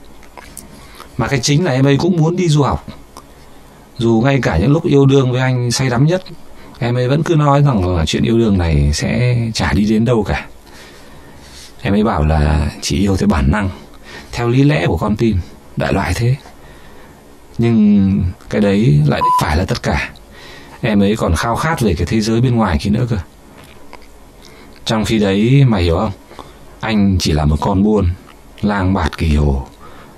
mà 1.16 1.28
cái 1.28 1.40
chính 1.40 1.64
là 1.64 1.72
em 1.72 1.86
ấy 1.86 1.96
cũng 1.96 2.16
muốn 2.16 2.36
đi 2.36 2.48
du 2.48 2.62
học. 2.62 2.86
Dù 3.98 4.22
ngay 4.24 4.38
cả 4.42 4.58
những 4.58 4.72
lúc 4.72 4.84
yêu 4.84 5.06
đương 5.06 5.32
với 5.32 5.40
anh 5.40 5.70
say 5.70 5.90
đắm 5.90 6.06
nhất, 6.06 6.22
em 6.78 6.94
ấy 6.94 7.08
vẫn 7.08 7.22
cứ 7.22 7.34
nói 7.34 7.62
rằng 7.62 7.96
là 7.96 8.06
chuyện 8.06 8.22
yêu 8.22 8.38
đương 8.38 8.58
này 8.58 8.90
sẽ 8.92 9.36
chả 9.54 9.72
đi 9.72 9.84
đến 9.84 10.04
đâu 10.04 10.22
cả. 10.22 10.46
Em 11.82 11.94
ấy 11.94 12.04
bảo 12.04 12.24
là 12.24 12.70
chỉ 12.80 12.98
yêu 13.00 13.16
theo 13.16 13.28
bản 13.28 13.50
năng, 13.50 13.70
Theo 14.32 14.48
lý 14.48 14.62
lẽ 14.62 14.86
của 14.86 14.96
con 14.96 15.16
tim 15.16 15.38
Đại 15.76 15.92
loại 15.92 16.12
thế. 16.14 16.36
Nhưng 17.58 18.24
cái 18.50 18.60
đấy 18.60 19.00
lại 19.06 19.20
phải 19.42 19.56
là 19.56 19.64
tất 19.64 19.82
cả. 19.82 20.10
Em 20.80 21.02
ấy 21.02 21.16
còn 21.16 21.34
khao 21.36 21.56
khát 21.56 21.80
về 21.80 21.94
cái 21.94 22.06
thế 22.06 22.20
giới 22.20 22.40
bên 22.40 22.56
ngoài 22.56 22.78
kia 22.80 22.90
nữa 22.90 23.06
cơ. 23.10 23.16
Trong 24.84 25.04
khi 25.04 25.18
đấy, 25.18 25.64
mày 25.68 25.82
hiểu 25.82 25.98
không? 25.98 26.12
Anh 26.80 27.16
chỉ 27.20 27.32
là 27.32 27.44
một 27.44 27.56
con 27.60 27.82
buôn, 27.82 28.08
Lang 28.62 28.94
bạt 28.94 29.18
kỳ 29.18 29.36
hồ. 29.36 29.66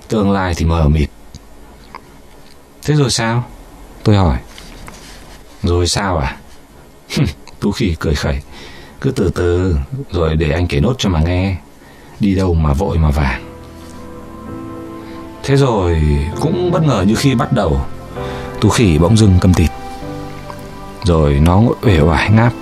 Tương 0.07 0.31
lai 0.31 0.53
thì 0.57 0.65
mờ 0.65 0.87
mịt. 0.87 1.09
Thế 2.83 2.95
rồi 2.95 3.09
sao? 3.09 3.43
Tôi 4.03 4.15
hỏi. 4.15 4.37
Rồi 5.63 5.87
sao 5.87 6.17
à? 6.17 6.37
Tú 7.59 7.71
khỉ 7.71 7.95
cười 7.99 8.15
khẩy. 8.15 8.41
Cứ 9.01 9.11
từ 9.11 9.31
từ, 9.35 9.75
Rồi 10.11 10.35
để 10.35 10.51
anh 10.51 10.67
kể 10.67 10.79
nốt 10.79 10.95
cho 10.97 11.09
mà 11.09 11.19
nghe. 11.19 11.57
Đi 12.19 12.35
đâu 12.35 12.53
mà 12.53 12.73
vội 12.73 12.97
mà 12.97 13.09
vàng. 13.09 13.43
Thế 15.43 15.55
rồi 15.55 16.01
cũng 16.41 16.71
bất 16.71 16.83
ngờ 16.83 17.03
như 17.07 17.15
khi 17.15 17.35
bắt 17.35 17.51
đầu, 17.53 17.81
Tú 18.61 18.69
khỉ 18.69 18.97
bỗng 18.97 19.17
dưng 19.17 19.37
cầm 19.41 19.53
tịt. 19.53 19.69
Rồi 21.03 21.33
nó 21.33 21.61
uể 21.81 21.99
oải 21.99 22.29
ngáp. 22.29 22.53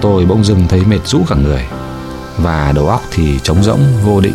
Tôi 0.00 0.26
bỗng 0.26 0.44
dưng 0.44 0.68
thấy 0.68 0.84
mệt 0.84 1.00
rũ 1.04 1.20
cả 1.28 1.34
người, 1.34 1.64
Và 2.36 2.72
đầu 2.74 2.88
óc 2.88 3.02
thì 3.10 3.38
trống 3.42 3.62
rỗng 3.62 3.80
vô 4.04 4.20
định. 4.20 4.34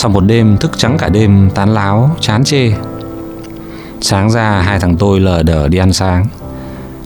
Sau 0.00 0.10
một 0.10 0.20
đêm 0.20 0.56
thức 0.56 0.78
trắng 0.78 0.96
cả 0.98 1.08
đêm, 1.08 1.50
tán 1.54 1.74
láo, 1.74 2.16
chán 2.20 2.44
chê. 2.44 2.72
Sáng 4.00 4.30
ra, 4.30 4.62
hai 4.62 4.80
thằng 4.80 4.96
tôi 4.96 5.20
lờ 5.20 5.42
đờ 5.42 5.68
đi 5.68 5.78
ăn 5.78 5.92
sáng, 5.92 6.26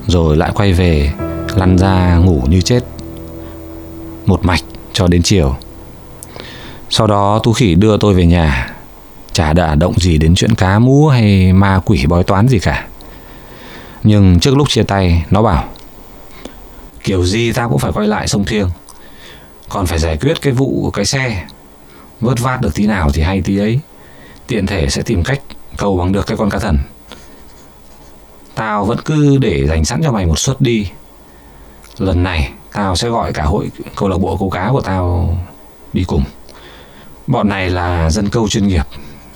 Rồi 0.07 0.37
lại 0.37 0.51
quay 0.55 0.73
về, 0.73 1.13
Lăn 1.57 1.79
ra 1.79 2.17
ngủ 2.17 2.43
như 2.49 2.61
chết. 2.61 2.81
Một 4.27 4.45
mạch 4.45 4.61
cho 4.93 5.07
đến 5.07 5.23
chiều. 5.23 5.57
Sau 6.91 7.07
đó, 7.07 7.41
Tú 7.43 7.53
Khỉ 7.53 7.75
đưa 7.75 7.97
tôi 7.97 8.15
về 8.15 8.27
nhà. 8.27 8.75
Chả 9.33 9.53
đã 9.53 9.75
động 9.75 9.95
gì 10.01 10.19
đến 10.19 10.35
chuyện 10.35 10.55
cá 10.55 10.79
mú 10.79 11.07
hay 11.09 11.53
ma 11.53 11.81
quỷ 11.85 12.07
bói 12.07 12.25
toán 12.25 12.49
gì 12.49 12.59
cả. 12.59 12.87
Nhưng 14.03 14.41
trước 14.41 14.57
lúc 14.57 14.69
chia 14.69 14.83
tay, 14.83 15.25
Nó 15.31 15.43
bảo, 15.43 15.65
Kiểu 17.05 17.25
gì 17.25 17.53
tao 17.53 17.69
cũng 17.69 17.79
phải 17.79 17.93
quay 17.93 18.09
lại 18.09 18.29
sông 18.29 18.45
Thiêng. 18.45 18.69
Còn 19.69 19.87
phải 19.87 19.99
giải 19.99 20.17
quyết 20.17 20.43
cái 20.43 20.53
vụ 20.53 20.91
cái 20.91 21.05
xe 21.05 21.45
vớt 22.25 22.41
vát 22.41 22.61
được 22.61 22.75
tí 22.75 22.87
nào 22.87 23.11
thì 23.15 23.23
hay 23.23 23.43
tí 23.43 23.59
ấy. 23.59 23.81
Tiện 24.47 24.67
thể 24.67 24.89
sẽ 24.89 25.03
tìm 25.03 25.25
cách 25.25 25.41
cầu 25.77 25.97
bằng 25.97 26.13
được 26.13 26.27
cái 26.27 26.37
con 26.37 26.51
cá 26.51 26.59
thần. 26.59 26.79
Tao 28.55 28.85
vẫn 28.85 28.99
cứ 29.05 29.39
để 29.39 29.67
dành 29.67 29.85
sẵn 29.85 30.01
cho 30.03 30.13
mày 30.13 30.27
một 30.27 30.39
suất 30.39 30.61
đi. 30.61 30.91
Lần 31.99 32.23
này, 32.23 32.53
tao 32.73 32.97
sẽ 32.97 33.09
gọi 33.09 33.33
cả 33.33 33.43
hội, 33.43 33.71
câu 33.97 34.09
lạc 34.09 34.19
bộ 34.19 34.37
câu 34.37 34.51
cá 34.51 34.69
của 34.73 34.81
tao 34.81 35.37
đi 35.93 36.05
cùng. 36.05 36.25
Bọn 37.27 37.49
này 37.49 37.71
là 37.71 38.11
dân 38.11 38.29
câu 38.29 38.49
chuyên 38.49 38.67
nghiệp, 38.67 38.85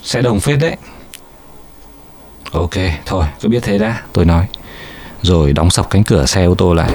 sẽ 0.02 0.22
đồng 0.22 0.40
phết 0.40 0.58
đấy. 0.58 0.76
Ok, 2.52 2.74
thôi, 3.06 3.24
cứ 3.40 3.48
biết 3.48 3.62
thế 3.62 3.78
đã, 3.78 4.02
tôi 4.12 4.24
nói. 4.24 4.46
Rồi 5.22 5.52
đóng 5.52 5.70
sập 5.70 5.90
cánh 5.90 6.04
cửa 6.04 6.26
xe 6.26 6.44
ô 6.44 6.54
tô 6.54 6.74
lại. 6.74 6.90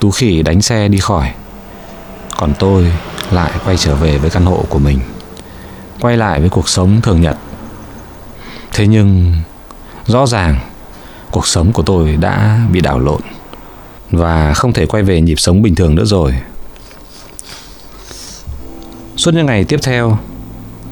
Tú 0.00 0.10
khỉ 0.10 0.42
đánh 0.42 0.62
xe 0.62 0.88
đi 0.88 0.98
khỏi. 0.98 1.30
Còn 2.36 2.52
tôi 2.58 2.92
lại 3.30 3.52
quay 3.64 3.76
trở 3.76 3.94
về 3.94 4.18
với 4.18 4.30
căn 4.30 4.44
hộ 4.44 4.64
của 4.68 4.78
mình, 4.78 5.00
quay 6.00 6.16
lại 6.16 6.40
với 6.40 6.48
cuộc 6.48 6.68
sống 6.68 7.00
thường 7.00 7.20
nhật. 7.20 7.36
Thế 8.72 8.86
nhưng, 8.86 9.34
rõ 10.06 10.26
ràng, 10.26 10.60
cuộc 11.30 11.46
sống 11.46 11.72
của 11.72 11.82
tôi 11.82 12.16
đã 12.16 12.60
bị 12.72 12.80
đảo 12.80 12.98
lộn 12.98 13.20
và 14.10 14.54
không 14.54 14.72
thể 14.72 14.86
quay 14.86 15.02
về 15.02 15.20
nhịp 15.20 15.40
sống 15.40 15.62
bình 15.62 15.74
thường 15.74 15.94
nữa 15.94 16.04
rồi. 16.04 16.34
Suốt 19.16 19.34
những 19.34 19.46
ngày 19.46 19.64
tiếp 19.64 19.80
theo, 19.82 20.18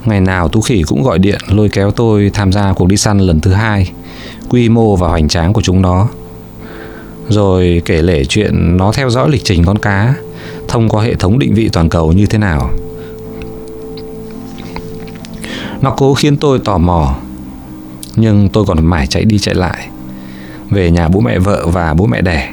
ngày 0.04 0.20
nào 0.20 0.48
tú 0.48 0.60
khỉ 0.60 0.82
cũng 0.86 1.02
gọi 1.02 1.18
điện 1.18 1.40
lôi 1.48 1.68
kéo 1.68 1.90
tôi 1.90 2.30
tham 2.34 2.52
gia 2.52 2.72
cuộc 2.72 2.88
đi 2.88 2.96
săn 2.96 3.18
lần 3.18 3.40
thứ 3.40 3.52
hai, 3.52 3.92
quy 4.48 4.68
mô 4.68 4.96
và 4.96 5.08
hoành 5.08 5.28
tráng 5.28 5.52
của 5.52 5.62
chúng 5.62 5.82
nó. 5.82 6.08
Rồi 7.28 7.82
kể 7.84 8.02
lể 8.02 8.24
chuyện 8.24 8.76
nó 8.76 8.92
theo 8.92 9.10
dõi 9.10 9.30
lịch 9.30 9.44
trình 9.44 9.64
con 9.64 9.78
cá 9.78 10.14
thông 10.72 10.88
qua 10.88 11.04
hệ 11.04 11.14
thống 11.14 11.38
định 11.38 11.54
vị 11.54 11.70
toàn 11.72 11.88
cầu 11.88 12.12
như 12.12 12.26
thế 12.26 12.38
nào. 12.38 12.70
Nó 15.80 15.94
cố 15.96 16.14
khiến 16.14 16.36
tôi 16.36 16.58
tò 16.58 16.78
mò, 16.78 17.16
nhưng 18.16 18.48
tôi 18.48 18.64
còn 18.64 18.86
mải 18.86 19.06
chạy 19.06 19.24
đi 19.24 19.38
chạy 19.38 19.54
lại, 19.54 19.88
về 20.70 20.90
nhà 20.90 21.08
bố 21.08 21.20
mẹ 21.20 21.38
vợ 21.38 21.66
và 21.66 21.94
bố 21.94 22.06
mẹ 22.06 22.20
đẻ, 22.20 22.52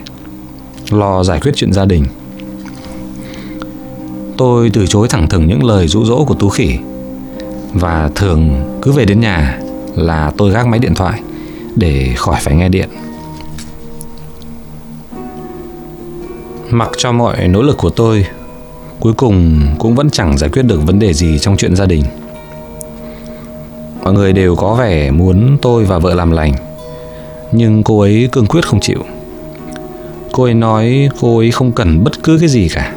lo 0.90 1.24
giải 1.24 1.40
quyết 1.40 1.52
chuyện 1.56 1.74
gia 1.74 1.86
đình. 1.86 2.06
Tôi 4.38 4.70
từ 4.74 4.86
chối 4.88 5.08
thẳng 5.08 5.30
thừng 5.30 5.48
những 5.48 5.64
lời 5.64 5.88
rũ 5.88 6.06
rỗ 6.06 6.24
của 6.24 6.36
Tú 6.36 6.50
Khỉ 6.50 6.78
và 7.74 8.10
thường 8.16 8.66
cứ 8.82 8.92
về 8.92 9.06
đến 9.06 9.22
nhà 9.22 9.60
là 9.96 10.32
tôi 10.38 10.52
gác 10.52 10.68
máy 10.68 10.80
điện 10.80 10.96
thoại 10.96 11.22
để 11.76 12.14
khỏi 12.18 12.40
phải 12.42 12.56
nghe 12.56 12.70
điện. 12.70 12.90
Mặc 16.72 16.90
cho 16.98 17.12
mọi 17.12 17.48
nỗ 17.48 17.62
lực 17.62 17.78
của 17.78 17.90
tôi, 17.90 18.26
cuối 19.00 19.14
cùng 19.14 19.62
cũng 19.80 19.96
vẫn 19.96 20.10
chẳng 20.10 20.38
giải 20.38 20.50
quyết 20.50 20.62
được 20.62 20.86
vấn 20.86 21.00
đề 21.00 21.14
gì 21.14 21.40
trong 21.40 21.58
chuyện 21.58 21.76
gia 21.76 21.86
đình. 21.86 22.04
Mọi 24.04 24.14
người 24.14 24.34
đều 24.34 24.56
có 24.56 24.76
vẻ 24.76 25.12
muốn 25.12 25.58
tôi 25.62 25.86
và 25.86 26.00
vợ 26.00 26.16
làm 26.16 26.32
lành, 26.32 26.54
nhưng 27.52 27.84
cô 27.84 28.00
ấy 28.00 28.30
cương 28.32 28.46
quyết 28.46 28.68
không 28.68 28.80
chịu. 28.80 29.00
Cô 30.32 30.44
ấy 30.44 30.54
nói 30.54 31.10
cô 31.22 31.38
ấy 31.38 31.52
không 31.52 31.72
cần 31.72 32.04
bất 32.04 32.24
cứ 32.24 32.38
cái 32.40 32.50
gì 32.50 32.70
cả, 32.74 32.96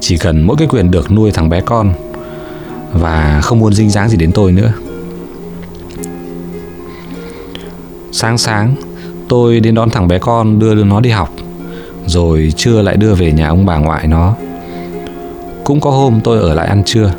chỉ 0.00 0.16
cần 0.16 0.42
mỗi 0.42 0.56
cái 0.56 0.68
quyền 0.68 0.90
được 0.90 1.12
nuôi 1.12 1.30
thằng 1.30 1.48
bé 1.48 1.60
con 1.60 1.92
và 2.92 3.40
không 3.42 3.58
muốn 3.58 3.74
dinh 3.74 3.90
dáng 3.90 4.08
gì 4.08 4.16
đến 4.16 4.32
tôi 4.32 4.52
nữa. 4.52 4.72
Sáng 8.12 8.38
sáng, 8.38 8.74
tôi 9.28 9.60
đến 9.60 9.74
đón 9.74 9.90
thằng 9.90 10.08
bé 10.08 10.18
con 10.18 10.58
đưa 10.58 10.74
nó 10.74 11.00
đi 11.00 11.10
học 11.10 11.30
rồi 12.06 12.52
trưa 12.56 12.82
lại 12.82 12.96
đưa 12.96 13.14
về 13.14 13.32
nhà 13.32 13.48
ông 13.48 13.66
bà 13.66 13.78
ngoại 13.78 14.06
nó. 14.06 14.34
Cũng 15.64 15.80
có 15.80 15.90
hôm 15.90 16.20
tôi 16.24 16.38
ở 16.38 16.54
lại 16.54 16.66
ăn 16.66 16.82
trưa. 16.84 17.12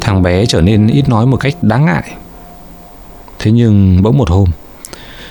Thằng 0.00 0.22
bé 0.22 0.46
trở 0.46 0.60
nên 0.60 0.86
ít 0.86 1.08
nói 1.08 1.26
một 1.26 1.36
cách 1.36 1.54
đáng 1.62 1.84
ngại. 1.84 2.16
Thế 3.38 3.50
nhưng 3.50 4.02
bỗng 4.02 4.18
một 4.18 4.30
hôm, 4.30 4.50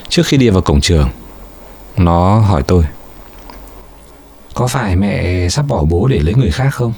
trước 0.09 0.23
khi 0.25 0.37
đi 0.37 0.49
vào 0.49 0.61
cổng 0.61 0.81
trường, 0.81 1.09
nó 1.97 2.39
hỏi 2.39 2.63
tôi, 2.63 2.83
có 4.53 4.67
phải 4.67 4.95
mẹ 4.95 5.49
sắp 5.49 5.65
bỏ 5.67 5.83
bố 5.83 6.07
để 6.07 6.19
lấy 6.19 6.33
người 6.33 6.51
khác 6.51 6.69
không? 6.69 6.93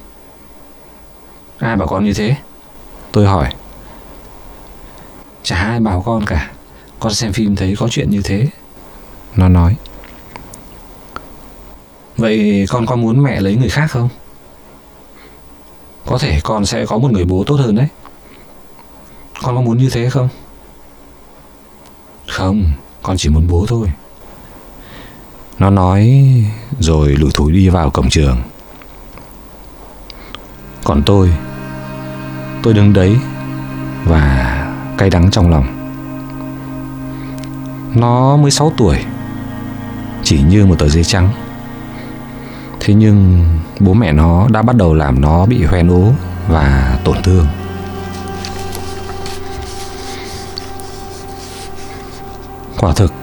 Ai 1.58 1.76
bảo 1.76 1.88
con 1.88 2.06
như 2.06 2.14
thế? 2.14 2.36
Tôi 3.12 3.26
hỏi, 3.26 3.50
chả 5.44 5.56
ai 5.56 5.80
bảo 5.80 6.02
con 6.06 6.26
cả. 6.26 6.52
Con 7.00 7.14
xem 7.14 7.34
phim 7.34 7.56
thấy 7.56 7.76
có 7.80 7.88
chuyện 7.92 8.10
như 8.10 8.22
thế. 8.24 8.48
Nó 9.36 9.50
nói 9.50 9.76
Vậy 12.22 12.66
con 12.70 12.86
có 12.86 12.96
muốn 12.96 13.24
mẹ 13.24 13.42
lấy 13.42 13.56
người 13.56 13.70
khác 13.70 13.88
không? 13.92 14.10
Có 16.06 16.18
thể 16.18 16.40
con 16.44 16.66
sẽ 16.66 16.86
có 16.86 16.98
một 16.98 17.12
người 17.12 17.26
bố 17.26 17.44
tốt 17.44 17.56
hơn 17.56 17.76
đấy. 17.76 17.88
Con 19.44 19.56
có 19.56 19.62
muốn 19.62 19.78
như 19.78 19.90
thế 19.90 20.10
không? 20.10 20.30
Không, 22.28 22.64
con 23.02 23.18
chỉ 23.18 23.30
muốn 23.30 23.48
bố 23.50 23.66
thôi. 23.68 23.88
Nó 25.60 25.70
nói 25.70 26.24
rồi 26.80 27.10
lủi 27.10 27.32
thủi 27.34 27.52
đi 27.52 27.70
vào 27.70 27.90
cổng 27.90 28.10
trường. 28.10 28.42
Còn 30.84 31.04
tôi 31.06 31.30
Tôi 32.64 32.74
đứng 32.74 32.94
đấy 32.94 33.18
Và 34.06 34.58
cay 34.98 35.10
đắng 35.10 35.32
trong 35.32 35.50
lòng. 35.50 35.78
Nó 37.96 38.38
mới 38.38 38.52
6 38.52 38.72
tuổi 38.78 38.98
Chỉ 40.24 40.42
như 40.42 40.66
một 40.66 40.76
tờ 40.80 40.90
giấy 40.90 41.04
trắng. 41.04 41.30
Thế 42.84 42.94
nhưng 42.94 43.46
bố 43.80 43.94
mẹ 43.94 44.14
nó 44.14 44.48
đã 44.50 44.62
bắt 44.62 44.76
đầu 44.76 44.94
làm 44.94 45.22
nó 45.22 45.46
bị 45.46 45.64
hoen 45.64 45.88
ố 45.88 46.12
và 46.48 46.98
tổn 47.04 47.18
thương. 47.24 47.48
Quả 52.78 52.94
thực, 52.94 53.14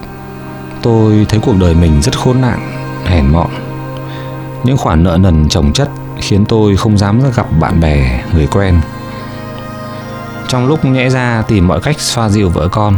Tôi 0.82 1.26
thấy 1.28 1.40
cuộc 1.40 1.56
đời 1.60 1.74
mình 1.74 2.02
rất 2.02 2.18
khốn 2.18 2.40
nạn, 2.40 2.58
hèn 3.04 3.26
mọn. 3.26 3.50
Những 4.64 4.76
khoản 4.76 5.04
nợ 5.04 5.18
nần 5.20 5.48
chồng 5.48 5.72
chất 5.72 5.90
khiến 6.20 6.44
tôi 6.48 6.76
không 6.76 6.98
dám 6.98 7.20
gặp 7.36 7.46
bạn 7.60 7.80
bè, 7.80 8.24
người 8.34 8.46
quen. 8.46 8.80
Trong 10.48 10.66
lúc 10.66 10.84
nhẽ 10.84 11.08
ra 11.08 11.42
tìm 11.48 11.68
mọi 11.68 11.80
cách 11.80 12.00
xoa 12.00 12.28
dịu 12.28 12.48
vợ 12.48 12.68
con 12.68 12.96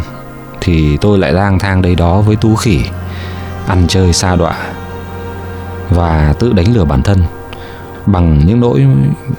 thì 0.61 0.97
tôi 0.97 1.19
lại 1.19 1.33
lang 1.33 1.59
thang 1.59 1.83
đây 1.83 1.95
đó 1.95 2.21
với 2.21 2.37
tú 2.37 2.57
khỉ, 2.57 2.81
ăn 3.67 3.87
chơi 3.89 4.13
xa 4.13 4.37
đọa 4.37 4.57
và 5.91 6.35
tự 6.39 6.53
đánh 6.53 6.75
lừa 6.75 6.85
bản 6.85 7.03
thân 7.03 7.23
bằng 8.07 8.47
những 8.47 8.61
nỗi 8.61 8.87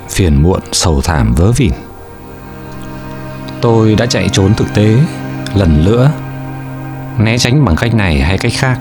phiền 0.09 0.43
muộn 0.43 0.59
sầu 0.71 1.01
thảm 1.01 1.33
vớ 1.33 1.51
vẩn. 1.51 1.69
Tôi 3.61 3.95
đã 3.95 4.05
chạy 4.05 4.29
trốn 4.29 4.53
thực 4.53 4.73
tế 4.73 4.97
lần 5.55 5.85
nữa, 5.85 6.11
né 7.17 7.37
tránh 7.37 7.65
bằng 7.65 7.75
cách 7.75 7.93
này 7.93 8.21
hay 8.21 8.37
cách 8.37 8.51
khác. 8.55 8.79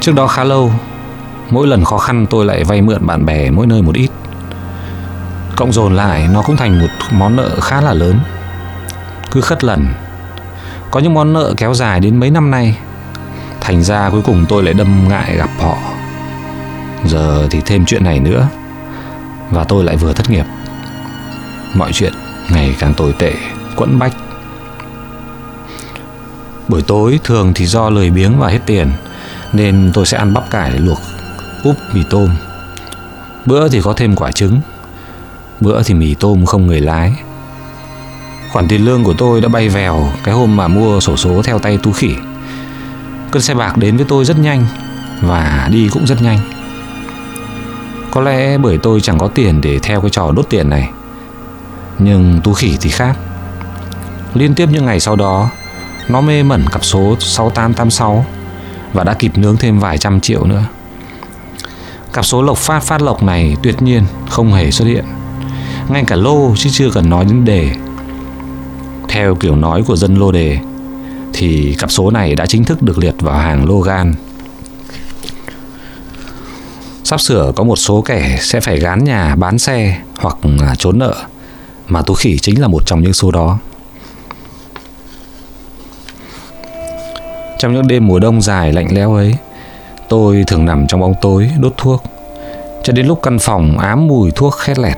Trước 0.00 0.14
đó 0.14 0.26
khá 0.26 0.44
lâu, 0.44 0.72
mỗi 1.50 1.66
lần 1.66 1.84
khó 1.84 1.98
khăn 1.98 2.26
tôi 2.30 2.44
lại 2.44 2.64
vay 2.64 2.82
mượn 2.82 3.06
bạn 3.06 3.26
bè 3.26 3.50
mỗi 3.50 3.66
nơi 3.66 3.82
một 3.82 3.94
ít. 3.94 4.10
Cộng 5.56 5.72
dồn 5.72 5.94
lại 5.94 6.28
nó 6.32 6.42
cũng 6.42 6.56
thành 6.56 6.80
một 6.80 6.86
món 7.10 7.36
nợ 7.36 7.60
khá 7.60 7.80
là 7.80 7.94
lớn. 7.94 8.20
Cứ 9.30 9.40
khất 9.40 9.64
lần. 9.64 9.86
Có 10.90 11.00
những 11.00 11.14
món 11.14 11.32
nợ 11.32 11.54
kéo 11.56 11.74
dài 11.74 12.00
đến 12.00 12.16
mấy 12.20 12.30
năm 12.30 12.50
nay. 12.50 12.78
Thành 13.66 13.82
ra 13.82 14.10
cuối 14.10 14.22
cùng 14.22 14.46
tôi 14.48 14.62
lại 14.62 14.74
đâm 14.74 15.08
ngại 15.08 15.36
gặp 15.36 15.50
họ. 15.58 15.78
Giờ 17.06 17.48
thì 17.50 17.60
thêm 17.66 17.84
chuyện 17.84 18.04
này 18.04 18.20
nữa. 18.20 18.48
Và 19.50 19.64
tôi 19.64 19.84
lại 19.84 19.96
vừa 19.96 20.12
thất 20.12 20.30
nghiệp. 20.30 20.44
Mọi 21.74 21.92
chuyện 21.92 22.12
ngày 22.50 22.76
càng 22.78 22.94
tồi 22.94 23.12
tệ, 23.18 23.34
quẫn 23.76 23.98
bách. 23.98 24.12
Buổi 26.68 26.82
tối 26.82 27.20
thường 27.24 27.52
thì 27.54 27.66
do 27.66 27.90
lười 27.90 28.10
biếng 28.10 28.38
và 28.38 28.48
hết 28.48 28.60
tiền 28.66 28.92
nên 29.52 29.90
tôi 29.94 30.06
sẽ 30.06 30.18
ăn 30.18 30.34
bắp 30.34 30.50
cải 30.50 30.70
luộc 30.70 30.98
úp 31.64 31.76
mì 31.92 32.02
tôm. 32.10 32.30
Bữa 33.46 33.68
thì 33.68 33.80
có 33.82 33.92
thêm 33.92 34.16
quả 34.16 34.32
trứng. 34.32 34.60
Bữa 35.60 35.82
thì 35.82 35.94
mì 35.94 36.14
tôm 36.14 36.46
không 36.46 36.66
người 36.66 36.80
lái. 36.80 37.12
Khoản 38.52 38.68
tiền 38.68 38.84
lương 38.84 39.04
của 39.04 39.14
tôi 39.18 39.40
đã 39.40 39.48
bay 39.48 39.68
vèo 39.68 40.12
cái 40.24 40.34
hôm 40.34 40.56
mà 40.56 40.68
mua 40.68 41.00
sổ 41.00 41.16
số 41.16 41.42
theo 41.42 41.58
tay 41.58 41.78
tú 41.82 41.92
khỉ. 41.92 42.14
Cơn 43.36 43.42
xe 43.42 43.54
bạc 43.54 43.76
đến 43.76 43.96
với 43.96 44.06
tôi 44.08 44.24
rất 44.24 44.38
nhanh 44.38 44.66
và 45.22 45.68
đi 45.72 45.88
cũng 45.92 46.06
rất 46.06 46.22
nhanh. 46.22 46.38
Có 48.10 48.20
lẽ 48.20 48.58
bởi 48.58 48.78
tôi 48.78 49.00
chẳng 49.00 49.18
có 49.18 49.28
tiền 49.28 49.60
để 49.60 49.78
theo 49.78 50.00
cái 50.00 50.10
trò 50.10 50.32
đốt 50.36 50.46
tiền 50.50 50.70
này. 50.70 50.90
Nhưng 51.98 52.40
tú 52.44 52.52
khỉ 52.52 52.76
thì 52.80 52.90
khác. 52.90 53.18
Liên 54.34 54.54
tiếp 54.54 54.68
những 54.72 54.84
ngày 54.84 55.00
sau 55.00 55.16
đó, 55.16 55.50
nó 56.08 56.20
mê 56.20 56.42
mẩn 56.42 56.64
cặp 56.72 56.84
số 56.84 57.16
6886 57.20 58.26
và 58.92 59.04
đã 59.04 59.14
kịp 59.14 59.38
nướng 59.38 59.56
thêm 59.56 59.78
vài 59.78 59.98
trăm 59.98 60.20
triệu 60.20 60.44
nữa. 60.44 60.64
Cặp 62.12 62.26
số 62.26 62.42
lộc 62.42 62.58
phát 62.58 62.82
phát 62.82 63.02
lộc 63.02 63.22
này 63.22 63.56
tuyệt 63.62 63.82
nhiên 63.82 64.04
không 64.28 64.52
hề 64.52 64.70
xuất 64.70 64.84
hiện. 64.84 65.04
Ngay 65.88 66.04
cả 66.06 66.16
lô 66.16 66.54
chứ 66.56 66.70
chưa 66.72 66.90
cần 66.90 67.10
nói 67.10 67.24
đến 67.24 67.44
đề. 67.44 67.70
Theo 69.08 69.34
kiểu 69.34 69.56
nói 69.56 69.82
của 69.86 69.96
dân 69.96 70.16
lô 70.16 70.32
đề 70.32 70.58
thì 71.36 71.76
cặp 71.78 71.90
số 71.90 72.10
này 72.10 72.34
đã 72.34 72.46
chính 72.46 72.64
thức 72.64 72.82
được 72.82 72.98
liệt 72.98 73.14
vào 73.20 73.38
hàng 73.38 73.68
lô 73.68 73.80
gan. 73.80 74.14
Sắp 77.04 77.20
sửa 77.20 77.52
có 77.56 77.64
một 77.64 77.76
số 77.76 78.02
kẻ 78.02 78.38
sẽ 78.40 78.60
phải 78.60 78.78
gán 78.78 79.04
nhà 79.04 79.36
bán 79.36 79.58
xe 79.58 79.98
hoặc 80.18 80.36
à, 80.60 80.74
trốn 80.78 80.98
nợ 80.98 81.14
mà 81.88 82.02
Tú 82.02 82.14
Khỉ 82.14 82.38
chính 82.38 82.60
là 82.60 82.68
một 82.68 82.86
trong 82.86 83.02
những 83.02 83.12
số 83.12 83.30
đó. 83.30 83.58
Trong 87.58 87.74
những 87.74 87.86
đêm 87.86 88.06
mùa 88.06 88.18
đông 88.18 88.42
dài 88.42 88.72
lạnh 88.72 88.88
lẽo 88.90 89.14
ấy, 89.14 89.34
tôi 90.08 90.44
thường 90.46 90.64
nằm 90.64 90.86
trong 90.86 91.00
bóng 91.00 91.14
tối 91.22 91.50
đốt 91.58 91.74
thuốc 91.76 92.02
cho 92.84 92.92
đến 92.92 93.06
lúc 93.06 93.20
căn 93.22 93.38
phòng 93.38 93.78
ám 93.78 94.06
mùi 94.06 94.30
thuốc 94.30 94.54
khét 94.54 94.78
lẹt. 94.78 94.96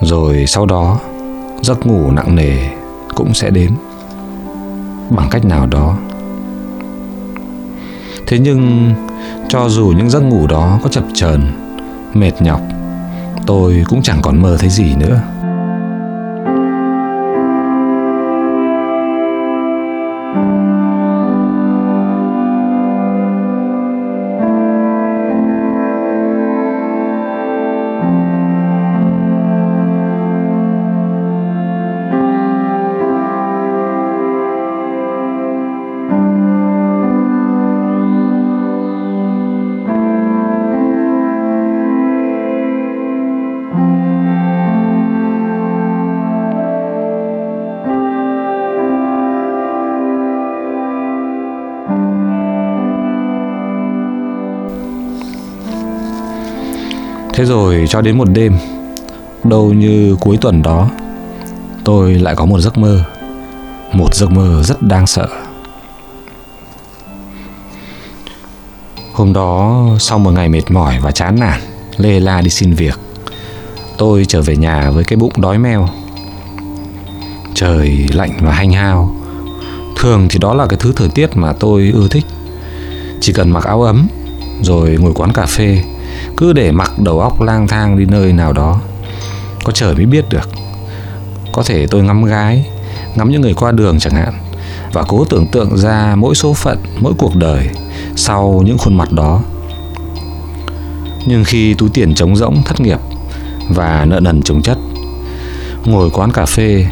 Rồi 0.00 0.44
sau 0.46 0.66
đó, 0.66 0.98
giấc 1.62 1.86
ngủ 1.86 2.10
nặng 2.10 2.36
nề 2.36 2.56
cũng 3.14 3.34
sẽ 3.34 3.50
đến 3.50 3.70
bằng 5.10 5.28
cách 5.30 5.44
nào 5.44 5.66
đó. 5.66 5.96
Thế 8.26 8.38
nhưng 8.38 8.92
cho 9.48 9.68
dù 9.68 9.92
những 9.96 10.10
giấc 10.10 10.20
ngủ 10.20 10.46
đó 10.46 10.78
có 10.82 10.88
chập 10.88 11.04
chờn, 11.14 11.52
mệt 12.14 12.32
nhọc, 12.40 12.60
tôi 13.46 13.84
cũng 13.88 14.02
chẳng 14.02 14.18
còn 14.22 14.42
mơ 14.42 14.56
thấy 14.60 14.70
gì 14.70 14.94
nữa. 14.94 15.20
Thế 57.36 57.44
rồi 57.44 57.84
cho 57.88 58.00
đến 58.00 58.18
một 58.18 58.28
đêm, 58.32 58.56
Đâu 59.44 59.72
như 59.72 60.16
cuối 60.20 60.38
tuần 60.40 60.62
đó, 60.62 60.90
Tôi 61.84 62.14
lại 62.14 62.34
có 62.36 62.44
một 62.44 62.60
giấc 62.60 62.78
mơ, 62.78 63.04
Một 63.92 64.14
giấc 64.14 64.30
mơ 64.30 64.62
rất 64.62 64.82
đáng 64.82 65.06
sợ. 65.06 65.28
Hôm 69.12 69.32
đó, 69.32 69.86
sau 69.98 70.18
một 70.18 70.30
ngày 70.30 70.48
mệt 70.48 70.70
mỏi 70.70 70.98
và 71.02 71.10
chán 71.10 71.36
nản, 71.40 71.60
Lê 71.96 72.20
la 72.20 72.40
đi 72.40 72.50
xin 72.50 72.72
việc, 72.72 72.98
Tôi 73.98 74.24
trở 74.28 74.42
về 74.42 74.56
nhà 74.56 74.90
với 74.90 75.04
cái 75.04 75.16
bụng 75.16 75.32
đói 75.36 75.58
meo. 75.58 75.88
Trời 77.54 78.06
lạnh 78.12 78.30
và 78.40 78.52
hanh 78.52 78.72
hao, 78.72 79.16
Thường 79.96 80.26
thì 80.30 80.38
đó 80.38 80.54
là 80.54 80.66
cái 80.66 80.78
thứ 80.78 80.92
thời 80.96 81.08
tiết 81.08 81.36
mà 81.36 81.52
tôi 81.52 81.90
ưa 81.94 82.08
thích. 82.08 82.24
Chỉ 83.20 83.32
cần 83.32 83.50
mặc 83.50 83.64
áo 83.64 83.82
ấm, 83.82 84.08
Rồi 84.62 84.96
ngồi 85.00 85.12
quán 85.14 85.32
cà 85.32 85.46
phê 85.46 85.82
cứ 86.36 86.52
để 86.52 86.72
mặc 86.72 86.92
đầu 86.98 87.20
óc 87.20 87.40
lang 87.40 87.68
thang 87.68 87.98
đi 87.98 88.04
nơi 88.04 88.32
nào 88.32 88.52
đó, 88.52 88.80
có 89.64 89.72
trời 89.72 89.94
mới 89.94 90.06
biết 90.06 90.28
được. 90.28 90.48
Có 91.52 91.62
thể 91.62 91.86
tôi 91.86 92.02
ngắm 92.02 92.24
gái, 92.24 92.66
ngắm 93.14 93.30
những 93.30 93.40
người 93.40 93.54
qua 93.54 93.72
đường 93.72 93.98
chẳng 93.98 94.14
hạn, 94.14 94.32
và 94.92 95.02
cố 95.08 95.24
tưởng 95.24 95.46
tượng 95.46 95.76
ra 95.76 96.14
mỗi 96.16 96.34
số 96.34 96.54
phận, 96.54 96.78
mỗi 97.00 97.12
cuộc 97.18 97.36
đời 97.36 97.68
sau 98.16 98.62
những 98.64 98.78
khuôn 98.78 98.96
mặt 98.96 99.12
đó. 99.12 99.42
Nhưng 101.26 101.44
khi 101.44 101.74
túi 101.74 101.88
tiền 101.94 102.14
trống 102.14 102.36
rỗng 102.36 102.62
thất 102.62 102.80
nghiệp 102.80 102.98
và 103.68 104.04
nợ 104.04 104.20
nần 104.20 104.42
chồng 104.42 104.62
chất, 104.62 104.78
ngồi 105.84 106.10
quán 106.10 106.32
cà 106.32 106.46
phê 106.46 106.86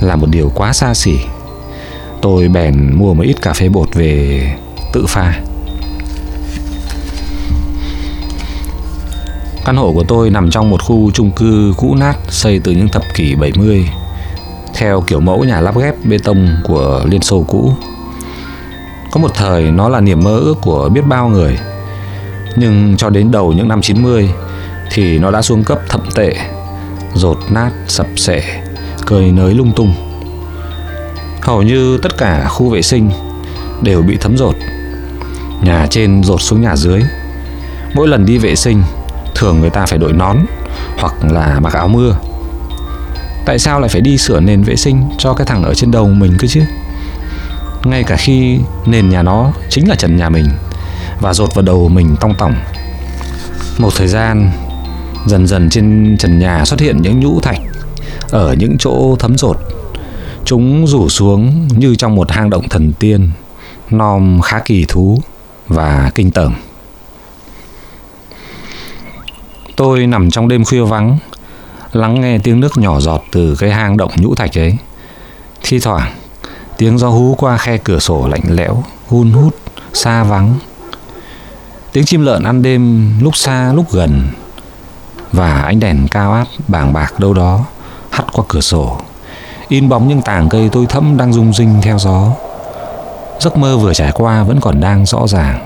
là 0.00 0.16
một 0.16 0.26
điều 0.30 0.52
quá 0.54 0.72
xa 0.72 0.94
xỉ. 0.94 1.16
Tôi 2.22 2.48
bèn 2.48 2.98
mua 2.98 3.14
một 3.14 3.22
ít 3.22 3.42
cà 3.42 3.52
phê 3.52 3.68
bột 3.68 3.94
về 3.94 4.42
tự 4.92 5.06
pha. 5.08 5.40
Căn 9.66 9.76
hộ 9.76 9.92
của 9.92 10.04
tôi 10.08 10.30
nằm 10.30 10.50
trong 10.50 10.70
một 10.70 10.82
khu 10.82 11.10
chung 11.10 11.30
cư 11.30 11.74
cũ 11.76 11.94
nát 11.94 12.14
xây 12.28 12.60
từ 12.64 12.72
những 12.72 12.88
thập 12.88 13.02
kỷ 13.14 13.34
70 13.34 13.88
theo 14.74 15.00
kiểu 15.00 15.20
mẫu 15.20 15.44
nhà 15.44 15.60
lắp 15.60 15.78
ghép 15.78 15.94
bê 16.04 16.18
tông 16.24 16.48
của 16.64 17.04
Liên 17.10 17.22
Xô 17.22 17.44
cũ. 17.48 17.72
Có 19.10 19.20
một 19.20 19.30
thời 19.34 19.62
nó 19.62 19.88
là 19.88 20.00
niềm 20.00 20.24
mơ 20.24 20.38
ước 20.38 20.54
của 20.62 20.88
biết 20.88 21.00
bao 21.06 21.28
người. 21.28 21.58
Nhưng 22.56 22.96
cho 22.96 23.10
đến 23.10 23.30
đầu 23.30 23.52
những 23.52 23.68
năm 23.68 23.82
90 23.82 24.30
thì 24.90 25.18
nó 25.18 25.30
đã 25.30 25.42
xuống 25.42 25.64
cấp 25.64 25.78
thậm 25.88 26.00
tệ, 26.14 26.34
rột 27.14 27.38
nát, 27.50 27.70
sập 27.86 28.06
sệ, 28.16 28.42
cơi 29.06 29.32
nới 29.32 29.54
lung 29.54 29.72
tung. 29.76 29.94
Hầu 31.40 31.62
như 31.62 31.98
tất 31.98 32.18
cả 32.18 32.48
khu 32.48 32.68
vệ 32.68 32.82
sinh 32.82 33.10
đều 33.82 34.02
bị 34.02 34.16
thấm 34.20 34.36
rột. 34.36 34.54
Nhà 35.62 35.86
trên 35.90 36.24
rột 36.24 36.42
xuống 36.42 36.60
nhà 36.60 36.76
dưới. 36.76 37.02
Mỗi 37.94 38.08
lần 38.08 38.26
đi 38.26 38.38
vệ 38.38 38.56
sinh 38.56 38.82
thường 39.36 39.60
người 39.60 39.70
ta 39.70 39.86
phải 39.86 39.98
đội 39.98 40.12
nón 40.12 40.36
hoặc 40.98 41.14
là 41.24 41.60
mặc 41.60 41.72
áo 41.72 41.88
mưa. 41.88 42.16
Tại 43.44 43.58
sao 43.58 43.80
lại 43.80 43.88
phải 43.88 44.00
đi 44.00 44.18
sửa 44.18 44.40
nền 44.40 44.62
vệ 44.62 44.76
sinh 44.76 45.02
cho 45.18 45.34
cái 45.34 45.46
thằng 45.46 45.62
ở 45.62 45.74
trên 45.74 45.90
đầu 45.90 46.08
mình 46.08 46.36
cơ 46.38 46.48
chứ? 46.48 46.62
Ngay 47.84 48.04
cả 48.04 48.16
khi 48.16 48.58
nền 48.86 49.10
nhà 49.10 49.22
nó 49.22 49.52
chính 49.70 49.88
là 49.88 49.94
trần 49.94 50.16
nhà 50.16 50.28
mình 50.28 50.48
và 51.20 51.34
rột 51.34 51.54
vào 51.54 51.62
đầu 51.62 51.88
mình 51.88 52.16
tong 52.20 52.34
tỏng, 52.34 52.54
một 53.78 53.90
thời 53.96 54.08
gian 54.08 54.50
dần 55.26 55.46
dần 55.46 55.70
trên 55.70 56.16
trần 56.18 56.38
nhà 56.38 56.64
xuất 56.64 56.80
hiện 56.80 57.02
những 57.02 57.20
nhũ 57.20 57.40
thạch 57.40 57.58
ở 58.30 58.54
những 58.58 58.76
chỗ 58.78 59.16
thấm 59.18 59.38
rột. 59.38 59.56
Chúng 60.44 60.86
rủ 60.86 61.08
xuống 61.08 61.68
như 61.68 61.94
trong 61.94 62.14
một 62.14 62.30
hang 62.30 62.50
động 62.50 62.68
thần 62.68 62.92
tiên, 62.92 63.30
nom 63.90 64.40
khá 64.40 64.58
kỳ 64.58 64.84
thú 64.88 65.20
và 65.68 66.10
kinh 66.14 66.30
tởm. 66.30 66.54
Tôi 69.76 70.06
nằm 70.06 70.30
trong 70.30 70.48
đêm 70.48 70.64
khuya 70.64 70.82
vắng, 70.82 71.18
lắng 71.92 72.20
nghe 72.20 72.38
tiếng 72.38 72.60
nước 72.60 72.76
nhỏ 72.76 73.00
giọt 73.00 73.22
từ 73.32 73.56
cái 73.58 73.70
hang 73.70 73.96
động 73.96 74.10
nhũ 74.16 74.34
thạch 74.34 74.58
ấy. 74.58 74.76
Thi 75.62 75.78
thoảng, 75.78 76.12
tiếng 76.76 76.98
gió 76.98 77.08
hú 77.08 77.34
qua 77.38 77.56
khe 77.56 77.76
cửa 77.76 77.98
sổ 77.98 78.28
lạnh 78.28 78.44
lẽo, 78.48 78.82
hun 79.06 79.30
hút, 79.30 79.56
xa 79.92 80.24
vắng. 80.24 80.54
Tiếng 81.92 82.04
chim 82.04 82.24
lợn 82.24 82.42
ăn 82.42 82.62
đêm 82.62 83.12
lúc 83.20 83.36
xa 83.36 83.72
lúc 83.72 83.92
gần 83.92 84.28
và 85.32 85.62
ánh 85.62 85.80
đèn 85.80 86.08
cao 86.10 86.32
áp 86.32 86.46
bàng 86.68 86.92
bạc 86.92 87.20
đâu 87.20 87.34
đó 87.34 87.64
hắt 88.10 88.24
qua 88.32 88.44
cửa 88.48 88.60
sổ 88.60 89.00
in 89.68 89.88
bóng 89.88 90.08
những 90.08 90.22
tảng 90.22 90.48
cây 90.48 90.68
tôi 90.72 90.86
thẫm 90.86 91.16
đang 91.16 91.32
rung 91.32 91.52
rinh 91.52 91.82
theo 91.82 91.98
gió 91.98 92.30
giấc 93.40 93.56
mơ 93.56 93.76
vừa 93.76 93.94
trải 93.94 94.12
qua 94.14 94.42
vẫn 94.42 94.60
còn 94.60 94.80
đang 94.80 95.06
rõ 95.06 95.26
ràng 95.26 95.58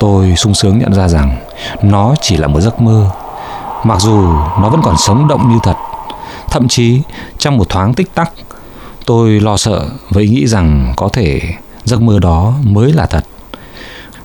tôi 0.00 0.34
sung 0.36 0.54
sướng 0.54 0.78
nhận 0.78 0.94
ra 0.94 1.08
rằng 1.08 1.36
nó 1.82 2.14
chỉ 2.20 2.36
là 2.36 2.48
một 2.48 2.60
giấc 2.60 2.80
mơ 2.80 3.10
mặc 3.86 4.00
dù 4.00 4.22
nó 4.60 4.68
vẫn 4.68 4.80
còn 4.82 4.96
sống 4.98 5.28
động 5.28 5.48
như 5.52 5.58
thật, 5.62 5.76
thậm 6.50 6.68
chí 6.68 7.00
trong 7.38 7.56
một 7.56 7.68
thoáng 7.68 7.94
tích 7.94 8.14
tắc, 8.14 8.32
tôi 9.04 9.40
lo 9.40 9.56
sợ 9.56 9.86
với 10.10 10.28
nghĩ 10.28 10.46
rằng 10.46 10.92
có 10.96 11.08
thể 11.12 11.40
giấc 11.84 12.02
mơ 12.02 12.18
đó 12.18 12.54
mới 12.62 12.92
là 12.92 13.06
thật. 13.06 13.24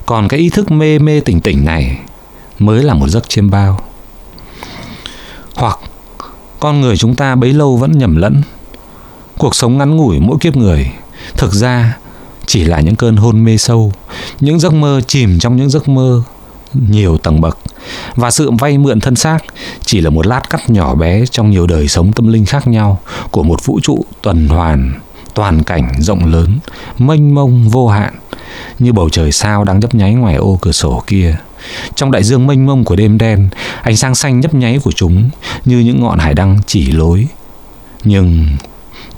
Còn 0.06 0.28
cái 0.28 0.40
ý 0.40 0.50
thức 0.50 0.72
mê 0.72 1.00
mê 1.00 1.20
tỉnh 1.20 1.42
tỉnh 1.42 1.66
này 1.66 1.98
mới 2.60 2.84
là 2.84 2.94
một 2.94 3.08
giấc 3.08 3.30
chiêm 3.30 3.50
bao. 3.50 3.80
Hoặc 5.56 5.80
con 6.60 6.82
người 6.82 6.98
chúng 6.98 7.16
ta 7.16 7.36
bấy 7.36 7.54
lâu 7.54 7.78
vẫn 7.78 7.98
nhầm 7.98 8.16
lẫn, 8.16 8.42
cuộc 9.38 9.56
sống 9.56 9.78
ngắn 9.78 9.96
ngủi 9.96 10.20
mỗi 10.20 10.38
kiếp 10.40 10.56
người 10.56 10.92
thực 11.38 11.54
ra 11.54 11.98
chỉ 12.46 12.64
là 12.64 12.80
những 12.80 12.96
cơn 12.96 13.16
hôn 13.16 13.44
mê 13.44 13.58
sâu, 13.58 13.94
những 14.40 14.60
giấc 14.60 14.74
mơ 14.74 15.02
chìm 15.08 15.40
trong 15.40 15.56
những 15.56 15.70
giấc 15.70 15.90
mơ 15.90 16.24
nhiều 16.74 17.18
tầng 17.18 17.42
bậc. 17.42 17.58
Và 18.16 18.32
sự 18.32 18.52
vay 18.52 18.78
mượn 18.78 19.00
thân 19.00 19.16
xác 19.16 19.40
chỉ 19.86 20.02
là 20.02 20.10
một 20.10 20.28
lát 20.28 20.50
cắt 20.50 20.70
nhỏ 20.70 20.96
bé 20.96 21.26
trong 21.26 21.52
nhiều 21.52 21.68
đời 21.68 21.88
sống 21.88 22.14
tâm 22.14 22.28
linh 22.28 22.46
khác 22.46 22.68
nhau 22.68 23.00
của 23.32 23.44
một 23.44 23.66
vũ 23.66 23.80
trụ 23.84 24.06
tuần 24.22 24.48
hoàn, 24.48 24.94
toàn 25.34 25.64
cảnh 25.64 25.92
rộng 26.00 26.26
lớn, 26.26 26.60
mênh 26.98 27.36
mông, 27.36 27.70
vô 27.70 27.88
hạn, 27.88 28.14
như 28.80 28.94
bầu 28.94 29.10
trời 29.10 29.32
sao 29.32 29.64
đang 29.64 29.80
nhấp 29.80 29.96
nháy 29.96 30.14
ngoài 30.14 30.36
ô 30.36 30.58
cửa 30.62 30.72
sổ 30.72 31.04
kia. 31.08 31.36
Trong 31.96 32.12
đại 32.12 32.24
dương 32.24 32.48
mênh 32.48 32.66
mông 32.66 32.84
của 32.84 32.96
đêm 32.96 33.18
đen, 33.18 33.50
ánh 33.82 33.98
sáng 33.98 34.16
xanh 34.16 34.40
nhấp 34.40 34.54
nháy 34.54 34.80
của 34.84 34.92
chúng 34.92 35.30
như 35.66 35.80
những 35.80 36.02
ngọn 36.02 36.20
hải 36.20 36.34
đăng 36.34 36.60
chỉ 36.68 36.92
lối. 36.92 37.28
Nhưng 38.04 38.48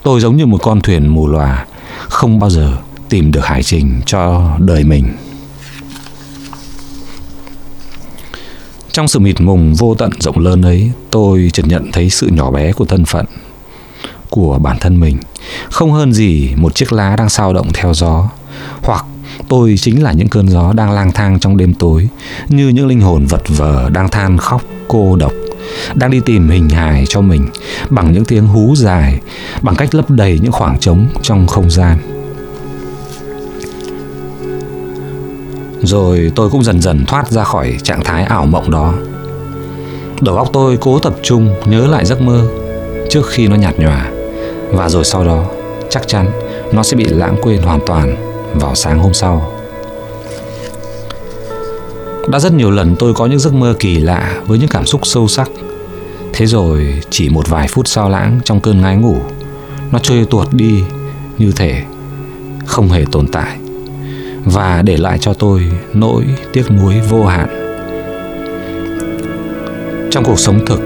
tôi 0.04 0.22
giống 0.22 0.38
như 0.38 0.46
một 0.46 0.60
con 0.62 0.82
thuyền 0.82 1.08
mù 1.08 1.28
lòa 1.28 1.66
không 2.00 2.40
bao 2.40 2.50
giờ 2.50 2.78
tìm 3.10 3.32
được 3.32 3.46
hải 3.46 3.64
trình 3.64 4.02
cho 4.06 4.52
đời 4.60 4.84
mình. 4.84 5.14
Trong 8.94 9.08
sự 9.08 9.20
mịt 9.20 9.42
mùng, 9.42 9.74
vô 9.74 9.96
tận 9.96 10.10
rộng 10.20 10.40
lớn 10.40 10.62
ấy, 10.62 10.92
tôi 11.12 11.50
chợt 11.54 11.68
nhận 11.68 11.92
thấy 11.92 12.10
sự 12.10 12.28
nhỏ 12.28 12.52
bé 12.52 12.74
của 12.74 12.86
thân 12.86 13.06
phận 13.06 13.26
của 14.30 14.60
bản 14.60 14.78
thân 14.80 15.00
mình. 15.00 15.18
Không 15.72 15.92
hơn 15.92 16.14
gì 16.14 16.54
một 16.56 16.76
chiếc 16.76 16.94
lá 16.94 17.16
đang 17.16 17.30
sao 17.30 17.54
động 17.54 17.68
theo 17.74 17.94
gió, 17.94 18.30
hoặc 18.82 19.06
tôi 19.48 19.76
chính 19.78 20.04
là 20.04 20.12
những 20.12 20.30
cơn 20.30 20.50
gió 20.50 20.74
đang 20.74 20.92
lang 20.92 21.12
thang 21.12 21.40
trong 21.40 21.58
đêm 21.58 21.74
tối, 21.74 22.10
như 22.50 22.68
những 22.70 22.88
linh 22.88 23.02
hồn 23.02 23.26
vật 23.26 23.42
vờ 23.48 23.90
đang 23.90 24.10
than 24.10 24.38
khóc, 24.38 24.62
cô 24.88 25.16
độc, 25.16 25.34
đang 25.94 26.12
đi 26.12 26.20
tìm 26.26 26.50
hình 26.50 26.70
hài 26.70 27.06
cho 27.10 27.22
mình 27.22 27.48
bằng 27.90 28.14
những 28.14 28.26
tiếng 28.26 28.48
hú 28.48 28.76
dài, 28.76 29.20
bằng 29.62 29.76
cách 29.76 29.96
lấp 29.96 30.10
đầy 30.10 30.40
những 30.42 30.52
khoảng 30.52 30.80
trống 30.80 31.08
trong 31.22 31.48
không 31.48 31.72
gian. 31.72 31.98
Rồi 35.84 36.32
tôi 36.36 36.50
cũng 36.50 36.64
dần 36.64 36.82
dần 36.82 37.06
thoát 37.06 37.32
ra 37.32 37.44
khỏi 37.44 37.78
trạng 37.84 38.04
thái 38.04 38.24
ảo 38.24 38.46
mộng 38.46 38.72
đó. 38.72 38.94
Đầu 40.22 40.38
óc 40.38 40.50
tôi 40.54 40.78
cố 40.78 41.00
tập 41.00 41.16
trung 41.24 41.56
nhớ 41.66 41.88
lại 41.88 42.06
giấc 42.06 42.22
mơ 42.22 42.48
trước 43.10 43.28
khi 43.30 43.48
nó 43.48 43.56
nhạt 43.56 43.80
nhòa. 43.80 44.12
Và 44.72 44.90
rồi 44.90 45.04
sau 45.04 45.26
đó, 45.26 45.46
chắc 45.90 46.08
chắn 46.08 46.32
nó 46.72 46.84
sẽ 46.84 46.98
bị 46.98 47.04
lãng 47.04 47.38
quên 47.42 47.62
hoàn 47.62 47.80
toàn 47.86 48.16
vào 48.54 48.76
sáng 48.76 49.00
hôm 49.00 49.14
sau. 49.14 49.52
Đã 52.28 52.40
rất 52.40 52.54
nhiều 52.54 52.72
lần 52.72 52.96
tôi 52.96 53.14
có 53.14 53.26
những 53.26 53.40
giấc 53.40 53.54
mơ 53.54 53.76
kỳ 53.80 53.98
lạ 53.98 54.42
với 54.48 54.60
những 54.60 54.70
cảm 54.70 54.86
xúc 54.86 55.02
sâu 55.04 55.28
sắc. 55.28 55.50
Thế 56.34 56.46
rồi 56.46 57.02
chỉ 57.10 57.30
một 57.30 57.50
vài 57.50 57.68
phút 57.68 57.88
sao 57.88 58.10
lãng 58.10 58.40
trong 58.44 58.62
cơn 58.62 58.82
ngái 58.82 58.96
ngủ, 58.96 59.18
nó 59.92 60.00
trôi 60.00 60.26
tuột 60.30 60.48
đi 60.52 60.84
như 61.38 61.52
thể 61.56 61.84
không 62.66 62.90
hề 62.90 63.06
tồn 63.12 63.28
tại 63.28 63.58
và 64.46 64.82
để 64.82 64.98
lại 64.98 65.18
cho 65.22 65.34
tôi 65.34 65.72
nỗi 65.94 66.26
tiếc 66.54 66.72
nuối 66.72 67.02
vô 67.10 67.26
hạn. 67.26 67.48
Trong 70.12 70.24
cuộc 70.24 70.40
sống 70.40 70.66
thực, 70.66 70.82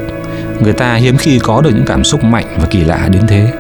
người 0.60 0.74
ta 0.74 0.96
hiếm 0.96 1.18
khi 1.18 1.40
có 1.40 1.62
được 1.62 1.72
những 1.76 1.86
cảm 1.86 2.04
xúc 2.04 2.24
mạnh 2.24 2.58
và 2.58 2.66
kỳ 2.66 2.80
lạ 2.80 3.10
đến 3.12 3.28
thế. 3.28 3.54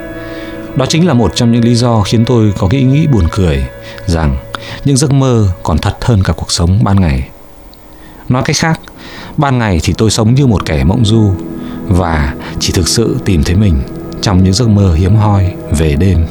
Đó 0.75 0.85
chính 0.89 1.07
là 1.07 1.13
một 1.13 1.31
trong 1.35 1.51
những 1.51 1.63
lý 1.63 1.75
do 1.75 2.01
khiến 2.01 2.25
tôi 2.25 2.53
có 2.57 2.67
cái 2.67 2.79
ý 2.79 2.85
nghĩ 2.85 3.07
buồn 3.07 3.27
cười 3.31 3.65
rằng 4.05 4.37
những 4.85 4.97
giấc 4.97 5.11
mơ 5.11 5.47
còn 5.63 5.77
thật 5.77 5.95
hơn 6.01 6.23
cả 6.23 6.33
cuộc 6.37 6.51
sống 6.51 6.83
ban 6.83 7.01
ngày. 7.01 7.29
Nói 8.29 8.43
cách 8.45 8.55
khác, 8.59 8.79
ban 9.37 9.59
ngày 9.59 9.79
thì 9.83 9.93
tôi 9.97 10.11
sống 10.11 10.35
như 10.35 10.47
một 10.47 10.65
kẻ 10.65 10.83
mộng 10.83 11.05
du 11.05 11.33
và 11.87 12.33
chỉ 12.59 12.73
thực 12.73 12.87
sự 12.87 13.17
tìm 13.25 13.43
thấy 13.43 13.55
mình 13.55 13.81
trong 14.21 14.43
những 14.43 14.53
giấc 14.53 14.69
mơ 14.69 14.93
hiếm 14.93 15.15
hoi 15.15 15.53
về 15.77 15.95
đêm. 15.95 16.25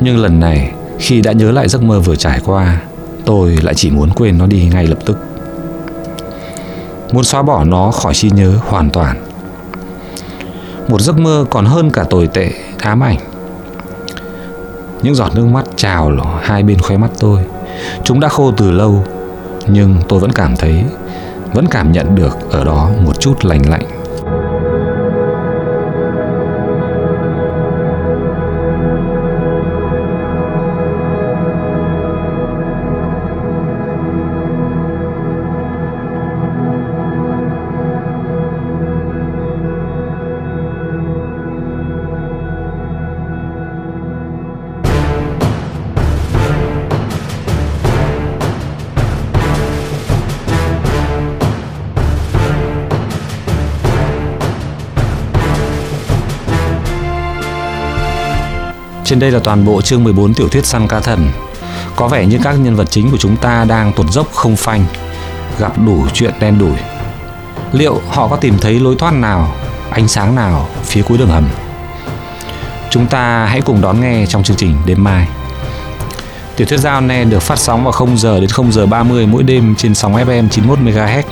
Nhưng 0.00 0.18
lần 0.18 0.40
này, 0.40 0.72
khi 0.98 1.20
đã 1.20 1.32
nhớ 1.32 1.50
lại 1.50 1.68
giấc 1.68 1.82
mơ 1.82 2.00
vừa 2.00 2.16
trải 2.16 2.40
qua, 2.44 2.80
tôi 3.24 3.58
lại 3.62 3.74
chỉ 3.74 3.90
muốn 3.90 4.10
quên 4.10 4.38
nó 4.38 4.46
đi 4.46 4.68
ngay 4.72 4.86
lập 4.86 4.98
tức. 5.06 5.18
Muốn 7.12 7.24
xóa 7.24 7.42
bỏ 7.42 7.64
nó 7.64 7.90
khỏi 7.90 8.14
trí 8.14 8.30
nhớ 8.30 8.52
hoàn 8.68 8.90
toàn. 8.90 9.24
Một 10.88 11.00
giấc 11.00 11.18
mơ 11.18 11.44
còn 11.50 11.64
hơn 11.64 11.90
cả 11.90 12.04
tồi 12.10 12.26
tệ 12.26 12.50
ám 12.78 13.02
ảnh. 13.02 13.18
Những 15.02 15.14
giọt 15.14 15.34
nước 15.34 15.46
mắt 15.46 15.64
trào 15.76 16.12
hai 16.42 16.62
bên 16.62 16.78
khóe 16.78 16.96
mắt 16.96 17.10
tôi. 17.18 17.40
Chúng 18.04 18.20
đã 18.20 18.28
khô 18.28 18.52
từ 18.56 18.70
lâu, 18.70 19.04
nhưng 19.66 19.96
tôi 20.08 20.20
vẫn 20.20 20.32
cảm 20.32 20.56
thấy, 20.56 20.84
vẫn 21.52 21.66
cảm 21.66 21.92
nhận 21.92 22.14
được 22.14 22.50
ở 22.50 22.64
đó 22.64 22.90
một 23.04 23.20
chút 23.20 23.44
lành 23.44 23.70
lạnh. 23.70 23.93
Trên 59.14 59.20
đây 59.20 59.30
là 59.30 59.38
toàn 59.38 59.64
bộ 59.64 59.82
chương 59.82 60.04
14 60.04 60.34
tiểu 60.34 60.48
thuyết 60.48 60.66
săn 60.66 60.88
ca 60.88 61.00
thần. 61.00 61.30
Có 61.96 62.08
vẻ 62.08 62.26
như 62.26 62.38
các 62.42 62.52
nhân 62.52 62.76
vật 62.76 62.90
chính 62.90 63.10
của 63.10 63.16
chúng 63.16 63.36
ta 63.36 63.64
đang 63.64 63.92
tuột 63.92 64.10
dốc 64.10 64.32
không 64.32 64.56
phanh, 64.56 64.84
gặp 65.58 65.72
đủ 65.86 66.06
chuyện 66.12 66.34
đen 66.40 66.58
đủi. 66.58 66.76
Liệu 67.72 68.00
họ 68.08 68.28
có 68.28 68.36
tìm 68.36 68.58
thấy 68.60 68.80
lối 68.80 68.96
thoát 68.98 69.14
nào, 69.14 69.54
ánh 69.90 70.08
sáng 70.08 70.34
nào 70.34 70.68
phía 70.84 71.02
cuối 71.02 71.18
đường 71.18 71.28
hầm? 71.28 71.48
Chúng 72.90 73.06
ta 73.06 73.44
hãy 73.44 73.60
cùng 73.60 73.80
đón 73.80 74.00
nghe 74.00 74.26
trong 74.26 74.42
chương 74.42 74.56
trình 74.56 74.76
đêm 74.86 75.04
mai. 75.04 75.28
Tiểu 76.56 76.66
thuyết 76.66 76.80
giao 76.80 77.00
ne 77.00 77.24
được 77.24 77.42
phát 77.42 77.58
sóng 77.58 77.84
vào 77.84 77.92
0 77.92 78.18
giờ 78.18 78.40
đến 78.40 78.50
0 78.50 78.72
giờ 78.72 78.86
30 78.86 79.26
mỗi 79.26 79.42
đêm 79.42 79.74
trên 79.74 79.94
sóng 79.94 80.14
FM 80.14 80.48
91 80.48 80.78
MHz 80.78 81.22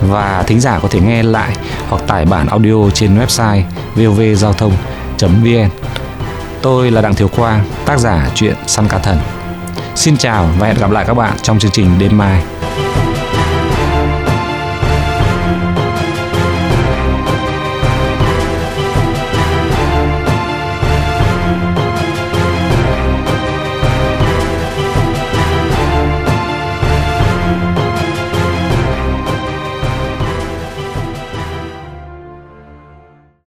và 0.00 0.44
thính 0.46 0.60
giả 0.60 0.78
có 0.78 0.88
thể 0.88 1.00
nghe 1.00 1.22
lại 1.22 1.56
hoặc 1.88 2.02
tải 2.06 2.24
bản 2.24 2.46
audio 2.46 2.90
trên 2.94 3.18
website 3.18 3.62
vovgiao 3.94 4.52
thông.vn. 4.52 5.70
Tôi 6.64 6.90
là 6.90 7.00
Đặng 7.00 7.14
Thiếu 7.14 7.28
khoa, 7.28 7.60
tác 7.86 7.98
giả 7.98 8.30
truyện 8.34 8.54
Săn 8.66 8.88
Cá 8.88 8.98
Thần. 8.98 9.18
Xin 9.94 10.16
chào 10.16 10.48
và 10.58 10.66
hẹn 10.66 10.76
gặp 10.78 10.90
lại 10.90 11.04
các 11.06 11.14
bạn 11.14 11.36
trong 11.42 11.58
chương 11.58 11.70
trình 11.70 11.98
đêm 11.98 12.18
mai. 12.18 12.42